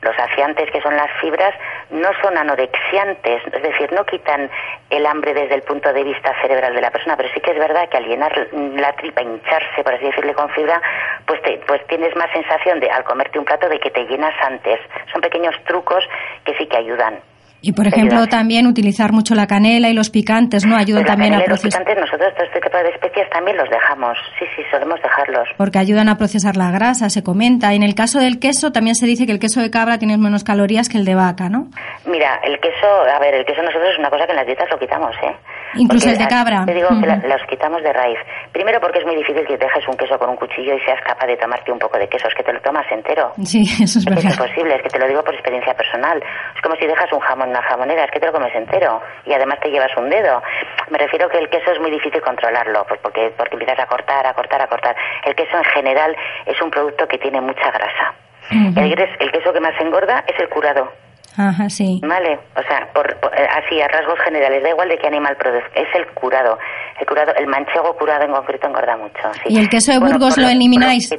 los 0.06 0.16
saciantes, 0.16 0.72
que 0.72 0.82
son 0.82 0.96
las 0.96 1.12
fibras, 1.20 1.54
no 1.90 2.10
son 2.22 2.38
anorexiantes, 2.38 3.42
es 3.52 3.62
decir, 3.62 3.92
no 3.92 4.06
quitan 4.06 4.50
el 4.90 5.06
hambre 5.06 5.34
desde 5.34 5.56
el 5.56 5.64
punto 5.64 5.92
de 5.92 6.04
vista 6.04 6.34
cerebral 6.42 6.74
de 6.76 6.82
la 6.82 6.92
persona, 6.92 7.18
pero 7.18 7.30
sí 7.34 7.42
que 7.42 7.52
es 7.52 7.58
verdad 7.58 7.90
que 7.90 7.98
al 7.98 8.06
llenar 8.06 8.48
la 8.54 8.94
tripa, 8.94 9.24
hincharse, 9.24 9.84
por 9.84 9.94
así 9.94 10.06
decirle, 10.06 10.34
con 10.34 10.50
fibra, 10.52 10.82
pues, 11.26 11.42
pues 11.68 11.86
tienes 11.88 12.16
más 12.16 12.32
sensación 12.32 12.80
de, 12.80 12.90
al 12.90 13.04
comerte 13.04 13.40
un 13.40 13.46
plato, 13.46 13.68
de 13.68 13.80
que 13.80 13.90
te 13.90 14.06
llenas 14.06 14.34
antes. 14.42 14.80
Son 15.12 15.22
pequeños 15.22 15.56
trucos 15.66 16.08
que 16.46 16.56
sí 16.56 16.68
que 16.68 16.78
ayudan. 16.78 17.20
Y 17.66 17.72
por 17.72 17.88
ejemplo 17.88 18.28
también 18.28 18.68
utilizar 18.68 19.12
mucho 19.12 19.34
la 19.34 19.48
canela 19.48 19.90
y 19.90 19.94
los 19.94 20.12
picantes, 20.12 20.68
¿no? 20.68 20.76
Ayudan 20.78 21.04
también 21.04 21.34
a 21.34 21.40
procesar. 21.40 21.82
Los 21.82 21.90
picantes 21.90 21.98
nosotros 22.00 22.34
todo 22.36 22.46
este 22.46 22.62
tipo 22.62 22.78
de 22.78 22.90
especias 22.90 23.28
también 23.32 23.58
los 23.58 23.68
dejamos. 23.72 24.16
Sí, 24.38 24.46
sí, 24.56 24.62
solemos 24.70 25.02
dejarlos. 25.02 25.50
Porque 25.58 25.80
ayudan 25.80 26.08
a 26.08 26.16
procesar 26.16 26.58
la 26.58 26.70
grasa, 26.70 27.10
se 27.10 27.24
comenta. 27.24 27.74
En 27.74 27.82
el 27.82 27.96
caso 27.96 28.20
del 28.20 28.40
queso 28.40 28.72
también 28.72 28.94
se 28.94 29.08
dice 29.08 29.26
que 29.26 29.32
el 29.32 29.40
queso 29.40 29.62
de 29.62 29.72
cabra 29.72 29.98
tiene 29.98 30.16
menos 30.20 30.44
calorías 30.44 30.90
que 30.90 31.00
el 31.00 31.06
de 31.06 31.16
vaca, 31.16 31.50
¿no? 31.50 31.66
Mira, 32.06 32.40
el 32.44 32.60
queso, 32.60 32.86
a 32.86 33.18
ver, 33.18 33.34
el 33.34 33.46
queso 33.46 33.64
nosotros 33.64 33.90
es 33.94 33.98
una 33.98 34.12
cosa 34.12 34.28
que 34.28 34.34
en 34.34 34.38
las 34.38 34.46
dietas 34.46 34.70
lo 34.70 34.78
quitamos, 34.78 35.16
¿eh? 35.24 35.36
Incluso 35.78 36.10
el 36.10 36.18
de 36.18 36.28
cabra. 36.28 36.66
Te 36.66 36.74
digo 36.74 36.88
que 36.88 37.28
los 37.28 37.42
quitamos 37.50 37.82
de 37.84 37.92
raíz. 37.92 38.20
Primero 38.52 38.80
porque 38.80 39.00
es 39.00 39.06
muy 39.06 39.16
difícil 39.16 39.46
que 39.46 39.58
dejes 39.58 39.88
un 39.88 39.98
queso 39.98 40.18
con 40.18 40.30
un 40.30 40.36
cuchillo 40.38 40.76
y 40.76 40.80
seas 40.86 41.02
capaz 41.04 41.26
de 41.28 41.36
tomarte 41.36 41.72
un 41.72 41.80
poco 41.80 41.98
de 41.98 42.08
queso. 42.08 42.28
Es 42.28 42.36
que 42.36 42.44
te 42.44 42.54
lo 42.54 42.62
tomas 42.62 42.86
entero. 42.92 43.34
Sí, 43.44 43.64
eso 43.84 44.00
es, 44.00 44.06
verdad. 44.06 44.24
Es 44.26 44.38
imposible, 44.38 44.76
es 44.76 44.84
que 44.84 44.90
te 44.90 45.00
lo 45.00 45.08
digo 45.08 45.24
por 45.24 45.34
experiencia 45.34 45.74
personal. 45.74 46.22
Es 46.56 46.62
como 46.62 46.76
si 46.76 46.86
dejas 46.86 47.12
un 47.12 47.20
jamón 47.20 47.52
una 47.56 47.68
jamonera, 47.68 48.04
es 48.04 48.12
que 48.12 48.20
te 48.20 48.28
lo 48.28 48.34
comes 48.34 48.54
entero. 48.56 49.02
Y 49.26 49.34
además 49.34 49.60
te 49.62 49.70
llevas 49.70 49.96
un 49.98 50.10
dedo. 50.10 50.42
Me 50.90 50.98
refiero 50.98 51.30
que 51.30 51.38
el 51.38 51.50
queso 51.50 51.72
es 51.72 51.80
muy 51.80 51.92
difícil 51.92 52.22
controlarlo, 52.22 52.86
pues 52.88 53.00
porque, 53.02 53.34
porque 53.38 53.56
empiezas 53.56 53.80
a 53.80 53.88
cortar, 53.88 54.28
a 54.28 54.34
cortar, 54.34 54.62
a 54.62 54.68
cortar. 54.68 54.96
El 55.24 55.36
queso 55.36 55.58
en 55.58 55.64
general 55.66 56.16
es 56.46 56.62
un 56.62 56.70
producto 56.70 57.08
que 57.08 57.18
tiene 57.18 57.42
mucha 57.42 57.72
grasa. 57.72 58.14
el, 58.52 59.00
el 59.20 59.32
queso 59.32 59.54
que 59.54 59.60
más 59.60 59.80
engorda 59.80 60.24
es 60.28 60.40
el 60.40 60.50
curado. 60.50 60.92
Ajá, 61.38 61.70
sí. 61.70 62.00
Vale, 62.02 62.40
o 62.56 62.64
sea, 62.64 62.88
por, 62.94 63.12
eh, 63.12 63.48
así 63.52 63.82
a 63.82 63.88
rasgos 63.88 64.20
generales, 64.24 64.64
da 64.64 64.70
igual 64.70 64.88
de 64.88 64.98
qué 64.98 65.08
animal 65.08 65.36
produce, 65.38 65.68
es 65.76 65.88
el 65.96 66.08
curado. 66.14 66.58
El 67.00 67.06
curado, 67.06 67.34
el 67.36 67.48
manchego 67.48 67.94
curado 67.98 68.24
en 68.24 68.32
concreto 68.32 68.68
engorda 68.68 68.96
mucho. 68.96 69.34
Sí. 69.44 69.54
¿Y 69.54 69.60
el 69.60 69.70
queso 69.70 69.92
de 69.92 70.00
Burgos 70.00 70.38
lo 70.38 70.48
elimináis 70.48 71.14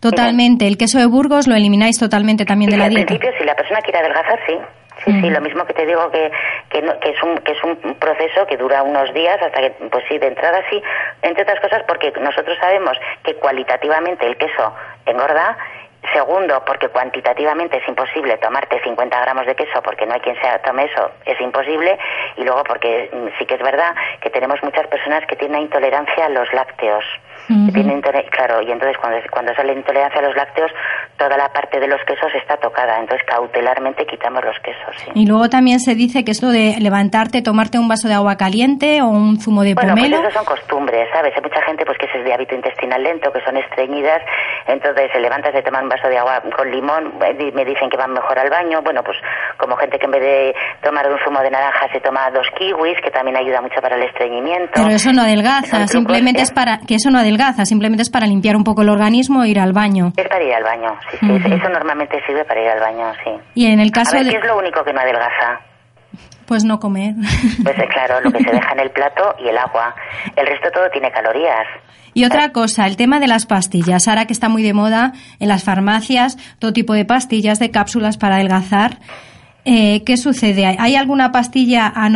totalmente? 0.00 0.66
¿El 0.66 0.76
queso 0.76 0.98
de 0.98 1.06
Burgos 1.06 1.46
lo 1.46 1.54
elimináis 1.54 1.98
totalmente 1.98 2.44
también 2.44 2.70
de 2.70 2.78
la 2.78 2.88
dieta? 2.88 3.02
En 3.02 3.18
principio, 3.18 3.30
si 3.38 3.44
la 3.44 3.54
persona 3.54 3.80
quiere 3.80 4.00
adelgazar, 4.00 4.40
sí. 4.46 4.58
Sí, 5.04 5.20
sí, 5.20 5.30
lo 5.30 5.40
mismo 5.40 5.64
que 5.64 5.74
te 5.74 5.86
digo 5.86 6.10
que, 6.10 6.30
que, 6.70 6.82
que, 7.00 7.10
es 7.10 7.22
un, 7.22 7.38
que 7.38 7.52
es 7.52 7.62
un 7.64 7.76
proceso 7.98 8.46
que 8.46 8.56
dura 8.56 8.82
unos 8.82 9.12
días 9.12 9.40
hasta 9.42 9.60
que, 9.60 9.70
pues 9.90 10.04
sí, 10.08 10.18
de 10.18 10.28
entrada 10.28 10.62
sí, 10.70 10.82
entre 11.22 11.42
otras 11.42 11.60
cosas 11.60 11.82
porque 11.86 12.12
nosotros 12.20 12.56
sabemos 12.60 12.98
que 13.22 13.34
cualitativamente 13.34 14.26
el 14.26 14.36
queso 14.36 14.74
engorda. 15.06 15.56
Segundo, 16.12 16.62
porque 16.66 16.88
cuantitativamente 16.88 17.78
es 17.78 17.88
imposible 17.88 18.36
tomarte 18.36 18.78
50 18.82 19.20
gramos 19.22 19.46
de 19.46 19.54
queso 19.54 19.80
porque 19.80 20.04
no 20.04 20.12
hay 20.12 20.20
quien 20.20 20.38
sea 20.38 20.60
tome 20.60 20.84
eso, 20.84 21.10
es 21.24 21.40
imposible. 21.40 21.98
Y 22.36 22.44
luego 22.44 22.62
porque 22.62 23.08
mm, 23.10 23.38
sí 23.38 23.46
que 23.46 23.54
es 23.54 23.62
verdad 23.62 23.94
que 24.20 24.28
tenemos 24.28 24.62
muchas 24.62 24.86
personas 24.88 25.24
que 25.26 25.34
tienen 25.36 25.62
intolerancia 25.62 26.26
a 26.26 26.28
los 26.28 26.52
lácteos 26.52 27.04
claro, 28.30 28.62
y 28.62 28.70
entonces 28.70 28.96
cuando, 29.00 29.18
cuando 29.30 29.54
sale 29.54 29.72
intolerancia 29.72 30.20
a 30.20 30.24
los 30.24 30.36
lácteos, 30.36 30.70
toda 31.18 31.36
la 31.36 31.48
parte 31.48 31.80
de 31.80 31.86
los 31.86 32.00
quesos 32.04 32.32
está 32.34 32.56
tocada. 32.56 32.98
Entonces 32.98 33.26
cautelarmente 33.26 34.06
quitamos 34.06 34.44
los 34.44 34.56
quesos. 34.60 35.12
Y 35.14 35.26
luego 35.26 35.48
también 35.48 35.80
se 35.80 35.94
dice 35.94 36.24
que 36.24 36.32
esto 36.32 36.48
de 36.48 36.76
levantarte, 36.80 37.42
tomarte 37.42 37.78
un 37.78 37.88
vaso 37.88 38.08
de 38.08 38.14
agua 38.14 38.36
caliente 38.36 39.02
o 39.02 39.08
un 39.08 39.38
zumo 39.40 39.62
de 39.62 39.74
bueno, 39.74 39.94
pomelo. 39.94 40.16
Pues 40.18 40.30
eso 40.30 40.38
son 40.38 40.44
costumbres, 40.44 41.08
¿sabes? 41.12 41.32
Hay 41.36 41.42
mucha 41.42 41.62
gente 41.62 41.84
pues 41.84 41.98
que 41.98 42.06
es 42.06 42.24
de 42.24 42.32
hábito 42.32 42.54
intestinal 42.54 43.02
lento, 43.02 43.32
que 43.32 43.40
son 43.44 43.56
estreñidas, 43.56 44.22
entonces 44.66 45.10
se 45.12 45.20
levantas 45.20 45.52
de 45.52 45.62
tomar 45.62 45.82
un 45.82 45.88
vaso 45.88 46.08
de 46.08 46.18
agua 46.18 46.42
con 46.56 46.70
limón, 46.70 47.14
me 47.18 47.64
dicen 47.64 47.90
que 47.90 47.96
van 47.96 48.12
mejor 48.12 48.38
al 48.38 48.50
baño. 48.50 48.82
Bueno, 48.82 49.02
pues 49.02 49.16
como 49.58 49.76
gente 49.76 49.98
que 49.98 50.06
en 50.06 50.12
vez 50.12 50.22
de 50.22 50.54
tomar 50.82 51.06
un 51.10 51.18
zumo 51.24 51.40
de 51.40 51.50
naranja 51.50 51.86
se 51.92 52.00
toma 52.00 52.30
dos 52.30 52.46
kiwis, 52.58 53.00
que 53.02 53.10
también 53.10 53.36
ayuda 53.36 53.60
mucho 53.60 53.80
para 53.80 53.96
el 53.96 54.02
estreñimiento. 54.02 54.72
Pero 54.74 54.90
eso 54.90 55.12
no 55.12 55.22
adelgaza, 55.22 55.86
simplemente 55.86 56.42
es 56.42 56.52
para 56.52 56.78
que 56.78 56.96
eso 56.96 57.10
no 57.10 57.18
adelgaza 57.18 57.33
simplemente 57.64 58.02
es 58.02 58.10
para 58.10 58.26
limpiar 58.26 58.56
un 58.56 58.64
poco 58.64 58.82
el 58.82 58.88
organismo 58.88 59.42
e 59.44 59.48
ir 59.48 59.60
al 59.60 59.72
baño. 59.72 60.12
Es 60.16 60.28
para 60.28 60.44
ir 60.44 60.54
al 60.54 60.62
baño, 60.62 60.98
sí, 61.10 61.16
sí. 61.20 61.52
Eso 61.52 61.68
normalmente 61.68 62.20
sirve 62.26 62.44
para 62.44 62.60
ir 62.60 62.68
al 62.68 62.80
baño, 62.80 63.12
sí. 63.22 63.30
Y 63.54 63.66
en 63.66 63.80
el 63.80 63.90
caso 63.90 64.16
A 64.16 64.20
ver, 64.20 64.30
¿qué 64.30 64.38
es 64.38 64.44
lo 64.44 64.58
único 64.58 64.84
que 64.84 64.92
no 64.92 65.00
adelgaza? 65.00 65.60
Pues 66.46 66.64
no 66.64 66.78
comer. 66.78 67.14
Pues 67.62 67.78
eh, 67.78 67.88
claro, 67.88 68.20
lo 68.20 68.30
que 68.30 68.44
se 68.44 68.50
deja 68.50 68.72
en 68.72 68.80
el 68.80 68.90
plato 68.90 69.34
y 69.38 69.48
el 69.48 69.56
agua. 69.56 69.94
El 70.36 70.46
resto 70.46 70.70
todo 70.72 70.90
tiene 70.90 71.10
calorías. 71.10 71.66
Y 72.12 72.24
otra 72.24 72.52
cosa, 72.52 72.86
el 72.86 72.96
tema 72.96 73.18
de 73.18 73.26
las 73.26 73.46
pastillas. 73.46 74.06
Ahora 74.06 74.26
que 74.26 74.32
está 74.32 74.48
muy 74.48 74.62
de 74.62 74.72
moda 74.72 75.12
en 75.40 75.48
las 75.48 75.64
farmacias, 75.64 76.36
todo 76.58 76.72
tipo 76.72 76.92
de 76.92 77.04
pastillas, 77.04 77.58
de 77.58 77.70
cápsulas 77.70 78.18
para 78.18 78.36
adelgazar. 78.36 78.98
Eh, 79.64 80.02
¿qué 80.04 80.16
sucede? 80.16 80.76
¿Hay 80.78 80.94
alguna 80.96 81.32
pastilla 81.32 81.90
ah, 81.94 82.08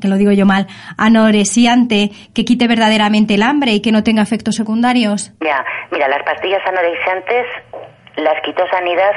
que 0.00 0.08
lo 0.08 0.16
digo 0.16 0.32
yo 0.32 0.46
mal, 0.46 0.66
anoresiante 0.96 2.10
que 2.34 2.44
quite 2.44 2.66
verdaderamente 2.66 3.34
el 3.34 3.42
hambre 3.42 3.72
y 3.72 3.82
que 3.82 3.92
no 3.92 4.02
tenga 4.02 4.22
efectos 4.22 4.56
secundarios? 4.56 5.32
Ya, 5.40 5.64
mira, 5.90 6.08
las 6.08 6.22
pastillas 6.22 6.66
anoresiantes 6.66 7.46
las 8.16 8.40
quitó 8.42 8.66
Sanidad, 8.68 9.12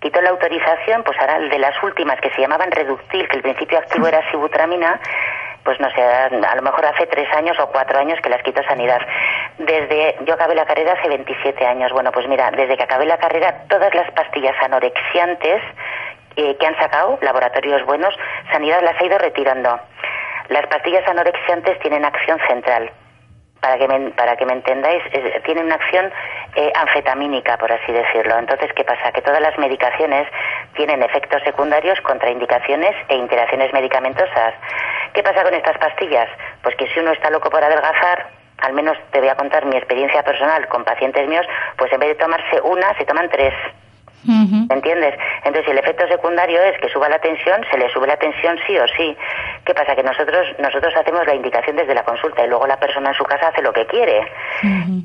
quitó 0.00 0.20
la 0.20 0.30
autorización, 0.30 1.04
pues 1.04 1.16
ahora 1.20 1.38
de 1.38 1.58
las 1.58 1.80
últimas 1.82 2.20
que 2.20 2.30
se 2.30 2.40
llamaban 2.40 2.70
Reductil, 2.70 3.28
que 3.28 3.36
el 3.36 3.42
principio 3.42 3.78
activo 3.78 4.08
era 4.08 4.28
sibutramina, 4.30 5.00
pues 5.64 5.80
no 5.80 5.90
sé, 5.90 6.00
a 6.00 6.54
lo 6.54 6.62
mejor 6.62 6.86
hace 6.86 7.06
tres 7.06 7.28
años 7.36 7.58
o 7.58 7.66
cuatro 7.68 7.98
años 7.98 8.18
que 8.22 8.28
las 8.28 8.42
quitó 8.42 8.62
Sanidad. 8.64 9.00
Desde, 9.58 10.16
yo 10.24 10.34
acabé 10.34 10.54
la 10.54 10.64
carrera 10.64 10.92
hace 10.92 11.08
27 11.08 11.66
años. 11.66 11.90
Bueno, 11.92 12.12
pues 12.12 12.28
mira, 12.28 12.50
desde 12.52 12.76
que 12.76 12.84
acabé 12.84 13.04
la 13.04 13.18
carrera, 13.18 13.64
todas 13.68 13.92
las 13.94 14.08
pastillas 14.12 14.54
anorexiantes 14.62 15.60
eh, 16.36 16.56
que 16.56 16.66
han 16.66 16.78
sacado, 16.78 17.18
laboratorios 17.22 17.84
buenos, 17.84 18.14
Sanidad 18.52 18.82
las 18.82 19.00
ha 19.00 19.04
ido 19.04 19.18
retirando. 19.18 19.80
Las 20.48 20.66
pastillas 20.68 21.06
anorexiantes 21.08 21.78
tienen 21.80 22.04
acción 22.04 22.38
central 22.46 22.90
para 23.60 23.78
que 23.78 23.88
me, 23.88 24.10
para 24.10 24.36
que 24.36 24.46
me 24.46 24.52
entendáis, 24.52 25.02
tiene 25.44 25.62
una 25.62 25.74
acción 25.74 26.12
eh, 26.54 26.72
anfetamínica, 26.74 27.56
por 27.56 27.72
así 27.72 27.92
decirlo. 27.92 28.38
Entonces, 28.38 28.72
¿qué 28.74 28.84
pasa? 28.84 29.10
Que 29.12 29.22
todas 29.22 29.40
las 29.40 29.58
medicaciones 29.58 30.28
tienen 30.74 31.02
efectos 31.02 31.42
secundarios, 31.42 32.00
contraindicaciones 32.02 32.94
e 33.08 33.16
interacciones 33.16 33.72
medicamentosas. 33.72 34.54
¿Qué 35.12 35.22
pasa 35.22 35.42
con 35.42 35.54
estas 35.54 35.78
pastillas? 35.78 36.28
Pues 36.62 36.76
que 36.76 36.86
si 36.88 37.00
uno 37.00 37.12
está 37.12 37.30
loco 37.30 37.50
por 37.50 37.64
adelgazar, 37.64 38.28
al 38.58 38.72
menos 38.72 38.96
te 39.10 39.18
voy 39.18 39.28
a 39.28 39.34
contar 39.34 39.64
mi 39.66 39.76
experiencia 39.76 40.22
personal 40.22 40.68
con 40.68 40.84
pacientes 40.84 41.26
míos, 41.28 41.46
pues 41.76 41.92
en 41.92 42.00
vez 42.00 42.10
de 42.10 42.14
tomarse 42.22 42.60
una, 42.60 42.96
se 42.98 43.04
toman 43.04 43.28
tres. 43.30 43.54
¿Me 44.26 44.74
¿Entiendes? 44.74 45.14
Entonces, 45.44 45.64
si 45.64 45.70
el 45.70 45.78
efecto 45.78 46.06
secundario 46.08 46.60
es 46.62 46.78
que 46.80 46.88
suba 46.88 47.08
la 47.08 47.18
tensión, 47.18 47.64
se 47.70 47.78
le 47.78 47.88
sube 47.90 48.06
la 48.06 48.16
tensión 48.16 48.58
sí 48.66 48.78
o 48.78 48.86
sí. 48.88 49.16
¿Qué 49.64 49.74
pasa? 49.74 49.94
Que 49.94 50.02
nosotros 50.02 50.46
nosotros 50.58 50.94
hacemos 50.96 51.26
la 51.26 51.34
indicación 51.34 51.76
desde 51.76 51.94
la 51.94 52.04
consulta 52.04 52.44
y 52.44 52.48
luego 52.48 52.66
la 52.66 52.78
persona 52.78 53.10
en 53.10 53.14
su 53.14 53.24
casa 53.24 53.48
hace 53.48 53.62
lo 53.62 53.72
que 53.72 53.86
quiere. 53.86 54.26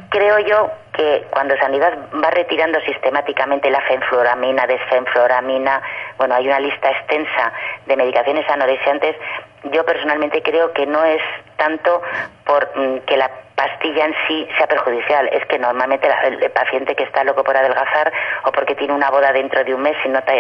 Creo 0.10 0.40
yo 0.40 0.72
que 0.94 1.25
cuando 1.32 1.56
Sanidad 1.58 1.98
va 2.24 2.30
retirando 2.32 2.80
sistemáticamente 2.82 3.70
la 3.70 3.82
fenfluramina, 3.82 4.68
desfenfluramina, 4.68 5.82
bueno, 6.18 6.36
hay 6.36 6.48
una 6.48 6.60
lista 6.60 6.90
extensa 6.90 7.54
de 7.86 7.96
medicaciones 7.96 8.48
anorexiantes, 8.50 9.16
yo 9.65 9.86
personalmente 9.86 10.41
creo 10.41 10.74
que 10.74 10.86
no 10.86 11.03
es 11.03 11.22
tanto 11.58 12.01
por 12.46 12.70
mm, 12.75 13.00
que 13.06 13.18
la 13.18 13.30
pastilla 13.56 14.06
en 14.06 14.15
sí 14.27 14.48
sea 14.58 14.65
perjudicial, 14.65 15.30
es 15.32 15.46
que 15.46 15.60
normalmente 15.60 16.10
el, 16.24 16.50
paciente 16.51 16.96
que 16.96 17.03
está 17.03 17.24
loco 17.24 17.44
por 17.44 17.56
adelgazar 17.56 18.12
o 18.46 18.51
porque 18.51 18.74
tiene 18.74 18.94
una 18.94 19.12
boda 19.12 19.32
dentro 19.32 19.63
de 19.63 19.75
un 19.75 19.84
mes 19.84 19.96
y 20.03 20.10
nota, 20.10 20.34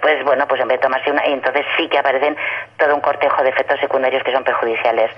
pues 0.00 0.24
bueno, 0.24 0.48
pues 0.48 0.60
en 0.62 0.68
vez 0.68 0.78
de 0.78 0.82
tomarse 0.82 1.10
una, 1.10 1.26
y 1.26 1.34
entonces 1.34 1.66
sí 1.76 1.86
que 1.88 1.98
aparecen 1.98 2.34
todo 2.78 2.94
un 2.94 3.02
cortejo 3.02 3.42
de 3.42 3.50
efectos 3.50 3.78
secundarios 3.80 4.22
que 4.22 4.32
son 4.32 4.42
perjudiciales. 4.42 5.10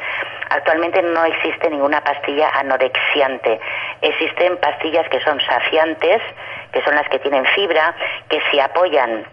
Actualmente 0.50 1.00
no 1.00 1.24
existe 1.24 1.70
ninguna 1.70 2.02
pastilla 2.02 2.50
anorexiante, 2.54 3.60
existen 4.00 4.56
pastillas 4.56 5.08
que 5.08 5.20
son 5.20 5.40
saciantes, 5.40 6.20
que 6.72 6.82
son 6.82 6.96
las 6.96 7.08
que 7.08 7.20
tienen 7.20 7.44
fibra, 7.46 7.94
que 8.28 8.40
se 8.50 8.60
apoyan 8.60 9.24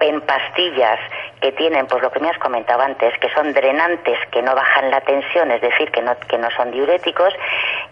en 0.00 0.20
pastillas 0.22 0.98
que 1.40 1.52
tienen, 1.52 1.86
pues 1.86 2.02
lo 2.02 2.10
que 2.10 2.20
me 2.20 2.28
has 2.28 2.38
comentado 2.38 2.82
antes, 2.82 3.16
que 3.18 3.28
son 3.30 3.52
drenantes, 3.52 4.18
que 4.30 4.42
no 4.42 4.54
bajan 4.54 4.90
la 4.90 5.00
tensión, 5.02 5.50
es 5.50 5.60
decir, 5.60 5.90
que 5.90 6.02
no, 6.02 6.16
que 6.28 6.38
no 6.38 6.50
son 6.50 6.70
diuréticos, 6.70 7.32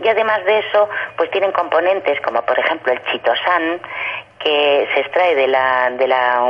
y 0.03 0.09
además 0.09 0.45
de 0.45 0.61
eso, 0.61 0.89
pues 1.17 1.31
tienen 1.31 1.53
componentes 1.53 2.21
como 2.21 2.43
por 2.43 2.59
ejemplo 2.59 2.93
el 2.93 3.05
chitosan, 3.05 3.81
que 4.43 4.89
se 4.93 5.01
extrae 5.01 5.35
de 5.35 5.47
la, 5.47 5.91
de 5.91 6.09
la, 6.09 6.43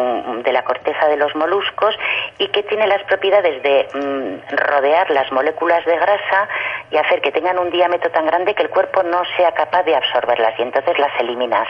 de 0.43 0.53
la 0.53 0.65
corteza 0.65 1.09
de 1.09 1.17
los 1.17 1.35
moluscos 1.35 1.95
y 2.39 2.49
que 2.49 2.63
tiene 2.63 2.87
las 2.87 3.03
propiedades 3.05 3.63
de 3.63 3.87
mm, 3.93 4.57
rodear 4.57 5.11
las 5.11 5.31
moléculas 5.31 5.85
de 5.85 5.97
grasa 5.97 6.49
y 6.91 6.97
hacer 6.97 7.21
que 7.21 7.33
tengan 7.33 7.59
un 7.59 7.71
diámetro 7.71 8.11
tan 8.11 8.27
grande 8.27 8.55
que 8.55 8.63
el 8.63 8.71
cuerpo 8.71 9.03
no 9.03 9.23
sea 9.37 9.53
capaz 9.53 9.83
de 9.83 9.95
absorberlas 9.95 10.59
y 10.59 10.63
entonces 10.63 10.99
las 10.99 11.13
eliminas. 11.21 11.69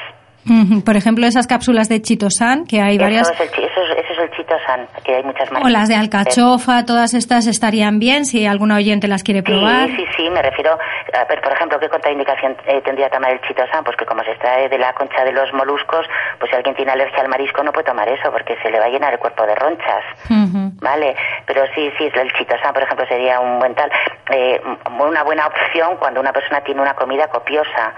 Por 0.84 0.96
ejemplo, 0.96 1.26
esas 1.26 1.46
cápsulas 1.46 1.88
de 1.88 2.02
chitosan, 2.02 2.64
que 2.66 2.80
hay 2.80 2.98
varias. 2.98 3.30
Eso 3.30 3.44
es, 3.44 3.52
el, 3.52 3.64
eso, 3.64 3.80
es, 3.80 4.18
el 4.18 4.30
chitosan, 4.30 4.88
que 5.04 5.14
hay 5.16 5.22
muchas 5.22 5.50
más. 5.52 5.64
O 5.64 5.68
las 5.68 5.88
de 5.88 5.94
alcachofa, 5.94 6.84
todas 6.84 7.14
estas 7.14 7.46
estarían 7.46 7.98
bien 7.98 8.24
si 8.24 8.46
alguna 8.46 8.76
oyente 8.76 9.06
las 9.08 9.22
quiere 9.22 9.42
probar. 9.42 9.88
Sí, 9.88 9.96
sí, 9.96 10.04
sí, 10.16 10.30
me 10.30 10.42
refiero. 10.42 10.78
A 11.14 11.24
ver, 11.24 11.40
por 11.40 11.52
ejemplo, 11.52 11.78
¿qué 11.78 11.88
contraindicación 11.88 12.56
eh, 12.66 12.80
tendría 12.84 13.08
tomar 13.08 13.32
el 13.32 13.40
chitosan? 13.42 13.84
Pues 13.84 13.96
que 13.96 14.04
como 14.04 14.22
se 14.24 14.32
extrae 14.32 14.68
de 14.68 14.78
la 14.78 14.92
concha 14.94 15.24
de 15.24 15.32
los 15.32 15.52
moluscos, 15.52 16.06
pues 16.38 16.50
si 16.50 16.56
alguien 16.56 16.74
tiene 16.74 16.92
alergia 16.92 17.22
al 17.22 17.28
marisco 17.28 17.62
no 17.62 17.72
puede 17.72 17.86
tomar 17.86 18.08
eso 18.08 18.30
porque 18.32 18.56
se 18.62 18.70
le 18.70 18.80
va 18.80 18.86
a 18.86 18.88
llenar 18.88 19.12
el 19.12 19.18
cuerpo 19.18 19.46
de 19.46 19.54
ronchas. 19.54 20.02
¿Vale? 20.80 21.14
Pero 21.46 21.62
sí, 21.74 21.90
sí, 21.98 22.10
el 22.12 22.32
chitosan, 22.32 22.72
por 22.72 22.82
ejemplo, 22.82 23.06
sería 23.06 23.38
un 23.38 23.58
buen 23.58 23.74
tal. 23.74 23.90
Eh, 24.30 24.60
una 24.98 25.22
buena 25.22 25.46
opción 25.46 25.96
cuando 25.98 26.20
una 26.20 26.32
persona 26.32 26.60
tiene 26.62 26.80
una 26.80 26.94
comida 26.94 27.28
copiosa 27.28 27.94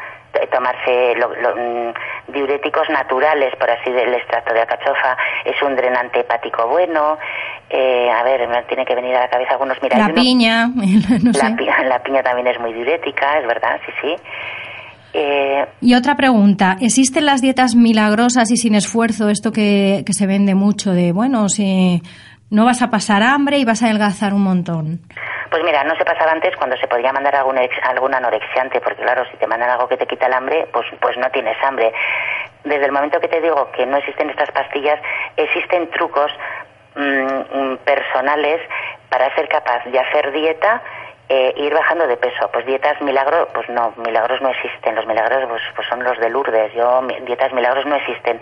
tomarse 0.50 1.14
mm, 1.16 2.32
diuréticos 2.32 2.88
naturales, 2.90 3.54
por 3.56 3.70
así 3.70 3.90
del 3.90 4.14
extracto 4.14 4.54
de 4.54 4.60
alcachofa, 4.60 5.16
es 5.44 5.60
un 5.62 5.76
drenante 5.76 6.20
hepático 6.20 6.68
bueno. 6.68 7.18
Eh, 7.70 8.10
a 8.10 8.22
ver, 8.22 8.46
me 8.48 8.62
tiene 8.64 8.84
que 8.84 8.94
venir 8.94 9.16
a 9.16 9.20
la 9.20 9.28
cabeza 9.28 9.52
algunos. 9.52 9.78
Mira, 9.82 9.98
la 9.98 10.14
piña, 10.14 10.68
la, 11.88 12.02
piña 12.02 12.22
también 12.22 12.46
es 12.46 12.60
muy 12.60 12.72
diurética, 12.72 13.38
es 13.38 13.46
verdad, 13.46 13.80
sí, 13.86 13.92
sí. 14.00 14.14
Eh, 15.16 15.64
y 15.80 15.94
otra 15.94 16.16
pregunta, 16.16 16.76
¿existen 16.80 17.24
las 17.24 17.40
dietas 17.40 17.76
milagrosas 17.76 18.50
y 18.50 18.56
sin 18.56 18.74
esfuerzo, 18.74 19.28
esto 19.28 19.52
que, 19.52 20.02
que 20.04 20.12
se 20.12 20.26
vende 20.26 20.56
mucho 20.56 20.92
de, 20.92 21.12
bueno, 21.12 21.48
si 21.48 22.02
no 22.50 22.64
vas 22.64 22.82
a 22.82 22.90
pasar 22.90 23.22
hambre 23.22 23.58
y 23.58 23.64
vas 23.64 23.82
a 23.82 23.86
adelgazar 23.86 24.34
un 24.34 24.42
montón? 24.42 25.00
Pues 25.54 25.62
mira, 25.62 25.84
no 25.84 25.94
se 25.94 26.04
pasaba 26.04 26.32
antes 26.32 26.56
cuando 26.56 26.76
se 26.78 26.88
podía 26.88 27.12
mandar 27.12 27.36
algún, 27.36 27.56
algún 27.84 28.12
anorexiante, 28.12 28.80
porque 28.80 29.04
claro, 29.04 29.24
si 29.30 29.36
te 29.36 29.46
mandan 29.46 29.70
algo 29.70 29.86
que 29.86 29.96
te 29.96 30.04
quita 30.04 30.26
el 30.26 30.32
hambre, 30.32 30.66
pues, 30.72 30.84
pues 31.00 31.16
no 31.16 31.30
tienes 31.30 31.56
hambre. 31.62 31.92
Desde 32.64 32.86
el 32.86 32.90
momento 32.90 33.20
que 33.20 33.28
te 33.28 33.40
digo 33.40 33.70
que 33.70 33.86
no 33.86 33.98
existen 33.98 34.30
estas 34.30 34.50
pastillas, 34.50 34.98
existen 35.36 35.90
trucos 35.90 36.32
mm, 36.96 37.02
mm, 37.02 37.76
personales 37.84 38.62
para 39.08 39.32
ser 39.36 39.48
capaz 39.48 39.84
de 39.84 39.96
hacer 39.96 40.32
dieta 40.32 40.82
eh, 41.28 41.54
ir 41.56 41.72
bajando 41.72 42.06
de 42.06 42.16
peso. 42.16 42.50
Pues 42.52 42.66
dietas 42.66 43.00
milagros, 43.00 43.48
pues 43.54 43.68
no, 43.68 43.94
milagros 44.04 44.40
no 44.42 44.50
existen. 44.50 44.94
Los 44.94 45.06
milagros 45.06 45.44
pues, 45.48 45.62
pues 45.74 45.86
son 45.88 46.02
los 46.04 46.18
de 46.18 46.28
Lourdes. 46.28 46.72
Yo, 46.74 47.00
dietas 47.26 47.52
milagros 47.52 47.86
no 47.86 47.96
existen. 47.96 48.40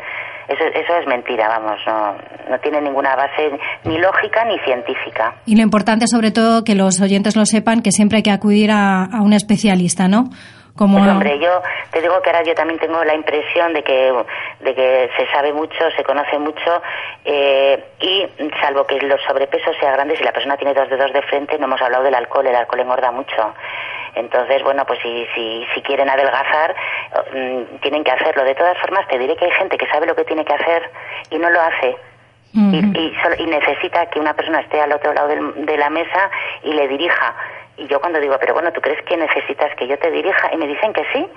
Eso, 0.49 0.65
eso 0.65 0.97
es 0.97 1.07
mentira, 1.07 1.47
vamos, 1.49 1.81
no, 1.87 2.17
no 2.51 2.59
tiene 2.59 2.81
ninguna 2.81 3.15
base 3.15 3.59
ni 3.85 3.99
lógica 3.99 4.45
ni 4.45 4.59
científica. 4.61 5.35
Y 5.47 5.55
lo 5.55 5.63
importante, 5.63 6.07
sobre 6.09 6.33
todo, 6.33 6.65
que 6.65 6.75
los 6.75 7.01
oyentes 7.01 7.37
lo 7.37 7.47
sepan, 7.47 7.81
que 7.81 7.93
siempre 7.93 8.17
hay 8.19 8.23
que 8.25 8.33
acudir 8.33 8.73
a, 8.73 9.05
a 9.05 9.23
un 9.23 9.33
especialista, 9.33 10.09
¿no? 10.09 10.25
Como... 10.83 10.99
Pues 10.99 11.13
hombre, 11.13 11.39
yo 11.39 11.63
te 11.93 12.01
digo 12.01 12.21
que 12.23 12.31
ahora 12.31 12.43
yo 12.43 12.57
también 12.57 12.81
tengo 12.81 13.05
la 13.05 13.15
impresión 13.15 13.73
de 13.73 13.85
que, 13.85 14.13
de 14.59 14.75
que 14.75 15.11
se 15.17 15.31
sabe 15.31 15.53
mucho, 15.53 15.79
se 15.97 16.03
conoce 16.03 16.41
mucho 16.41 16.83
eh, 17.25 17.85
y 18.01 18.27
salvo 18.61 18.85
que 18.85 18.99
los 19.01 19.23
sobrepesos 19.23 19.77
sean 19.79 19.93
grandes 19.93 20.21
y 20.21 20.25
la 20.25 20.33
persona 20.33 20.57
tiene 20.57 20.75
dos 20.75 20.91
dedos 20.91 21.13
de 21.13 21.23
frente, 21.23 21.57
no 21.57 21.67
hemos 21.67 21.81
hablado 21.81 22.03
del 22.03 22.17
alcohol, 22.17 22.49
el 22.49 22.57
alcohol 22.57 22.81
engorda 22.81 23.13
mucho. 23.13 23.55
Entonces, 24.17 24.61
bueno, 24.65 24.85
pues 24.85 24.99
si, 25.05 25.25
si, 25.37 25.65
si 25.73 25.83
quieren 25.83 26.11
adelgazar, 26.11 26.75
mm, 27.33 27.79
tienen 27.81 28.03
que 28.03 28.11
hacerlo. 28.11 28.43
De 28.43 28.57
todas 28.57 28.77
formas, 28.79 29.07
te 29.07 29.21
diré 29.21 29.37
que 29.37 29.45
hay 29.45 29.53
gente 29.53 29.79
que 29.79 29.87
sabe 29.87 30.07
lo 30.07 30.17
que 30.17 30.25
tiene 30.25 30.45
que 30.45 30.53
hacer 30.53 30.91
y 31.31 31.39
no 31.39 31.49
lo 31.49 31.61
hace. 31.61 31.97
y, 32.55 33.15
y, 33.39 33.47
necesita 33.47 34.07
que 34.07 34.19
una 34.19 34.35
persona 34.35 34.61
esté 34.61 34.81
al 34.81 34.93
otro 34.93 35.15
lado 35.15 35.29
de 35.29 35.77
la 35.79 35.91
mesa 35.91 36.29
y 36.65 36.73
le 36.73 36.89
dirija 36.89 37.35
y 37.77 37.87
yo 37.87 38.01
cuando 38.01 38.21
digo, 38.21 38.37
pero 38.39 38.55
bueno, 38.55 38.73
¿tú 38.73 38.81
crees 38.81 39.03
que 39.05 39.17
necesitas 39.17 39.75
que 39.77 39.87
yo 39.87 39.99
te 39.99 40.11
dirija? 40.11 40.53
Y 40.53 40.57
me 40.57 40.67
dicen 40.67 40.93
que 40.93 41.05
sí. 41.13 41.29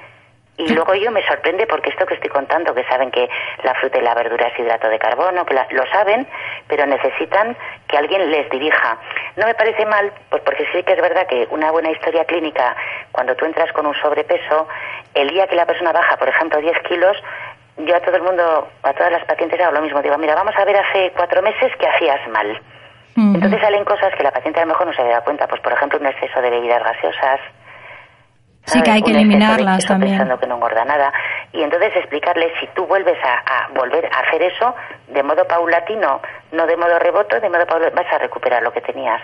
Y 0.58 0.70
luego 0.74 0.96
yo 0.96 1.12
me 1.12 1.26
sorprende 1.28 1.68
porque 1.68 1.90
esto 1.90 2.06
que 2.06 2.14
estoy 2.14 2.30
contando, 2.30 2.74
que 2.74 2.86
saben 2.86 3.12
que 3.12 3.30
la 3.64 3.74
fruta 3.76 3.98
y 3.98 4.02
la 4.02 4.14
verdura 4.16 4.48
es 4.48 4.58
hidrato 4.58 4.88
de 4.88 4.98
carbono, 4.98 5.46
que 5.46 5.54
lo 5.54 5.86
saben, 5.88 6.26
pero 6.68 6.86
necesitan 6.86 7.58
que 7.90 7.98
alguien 7.98 8.32
les 8.32 8.50
dirija. 8.50 8.98
No 9.36 9.48
me 9.48 9.54
parece 9.54 9.86
mal, 9.86 10.14
pues 10.30 10.42
porque 10.44 10.66
sí 10.72 10.82
que 10.84 10.94
es 10.94 11.02
verdad 11.02 11.28
que 11.28 11.46
una 11.52 11.72
buena 11.72 11.92
historia 11.92 12.24
clínica, 12.24 12.74
cuando 13.12 13.36
tú 13.36 13.44
entras 13.44 13.72
con 13.74 13.86
un 13.86 13.96
sobrepeso, 13.96 14.70
el 15.14 15.30
día 15.30 15.48
que 15.48 15.58
la 15.58 15.66
persona 15.66 15.92
baja, 15.92 16.16
por 16.16 16.30
ejemplo, 16.30 16.62
10 16.62 16.80
kilos, 16.88 17.18
yo 17.78 17.94
a 17.94 18.00
todo 18.00 18.16
el 18.16 18.24
mundo, 18.24 18.70
a 18.84 18.94
todas 18.94 19.12
las 19.12 19.26
pacientes 19.26 19.60
hago 19.60 19.74
lo 19.74 19.82
mismo. 19.82 20.02
Digo, 20.02 20.18
mira, 20.18 20.36
vamos 20.36 20.56
a 20.58 20.64
ver 20.64 20.78
hace 20.78 21.12
cuatro 21.18 21.42
meses 21.42 21.76
que 21.78 21.88
hacías 21.88 22.26
mal. 22.30 22.62
Entonces 23.16 23.62
salen 23.62 23.86
cosas 23.86 24.14
que 24.18 24.24
la 24.24 24.32
paciente 24.32 24.60
a 24.60 24.66
lo 24.66 24.74
mejor 24.74 24.88
no 24.88 24.94
se 24.94 25.04
da 25.04 25.22
cuenta, 25.22 25.48
pues 25.48 25.62
por 25.62 25.72
ejemplo 25.72 26.00
un 26.00 26.08
exceso 26.08 26.42
de 26.42 26.50
bebidas 26.50 26.84
gaseosas. 26.84 27.40
Sí, 28.66 28.82
que 28.82 28.92
hay 28.92 29.02
que 29.02 29.12
eliminarlas 29.12 29.86
también. 29.86 30.18
Pensando 30.18 30.40
que 30.40 30.48
no 30.48 30.56
engorda 30.56 30.84
nada. 30.84 31.14
Y 31.54 31.62
entonces 31.62 31.96
explicarle 31.96 32.52
si 32.60 32.68
tú 32.76 32.86
vuelves 32.88 33.18
a, 33.24 33.70
volver 33.74 34.06
a 34.08 34.20
hacer 34.20 34.42
eso 34.42 34.76
de 35.08 35.22
modo 35.24 35.46
paulatino, 35.48 36.20
no 36.52 36.66
de 36.66 36.76
modo 36.76 36.98
reboto, 37.00 37.40
de 37.40 37.50
modo 37.50 37.66
paulatino, 37.66 38.02
vas 38.02 38.12
a 38.12 38.18
recuperar 38.18 38.64
lo 38.64 38.74
que 38.74 38.82
tenías. 38.82 39.22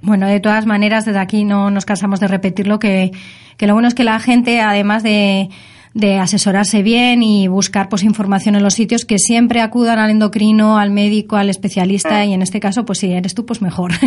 Bueno, 0.00 0.26
de 0.26 0.40
todas 0.40 0.66
maneras, 0.66 1.04
desde 1.04 1.20
aquí 1.20 1.44
no 1.44 1.70
nos 1.70 1.84
cansamos 1.84 2.20
de 2.20 2.28
repetirlo, 2.28 2.78
que, 2.78 3.10
que 3.58 3.66
lo 3.66 3.74
bueno 3.74 3.88
es 3.88 3.94
que 3.94 4.04
la 4.04 4.18
gente, 4.18 4.60
además 4.60 5.02
de, 5.02 5.50
de 5.94 6.18
asesorarse 6.18 6.82
bien 6.82 7.22
y 7.22 7.46
buscar 7.46 7.88
pues 7.88 8.02
información 8.02 8.56
en 8.56 8.64
los 8.64 8.74
sitios 8.74 9.04
que 9.04 9.18
siempre 9.18 9.60
acudan 9.60 10.00
al 10.00 10.10
endocrino, 10.10 10.76
al 10.76 10.90
médico, 10.90 11.36
al 11.36 11.48
especialista 11.48 12.24
y 12.24 12.34
en 12.34 12.42
este 12.42 12.58
caso 12.58 12.84
pues 12.84 12.98
si 12.98 13.14
eres 13.14 13.34
tú 13.34 13.46
pues 13.46 13.62
mejor. 13.62 13.92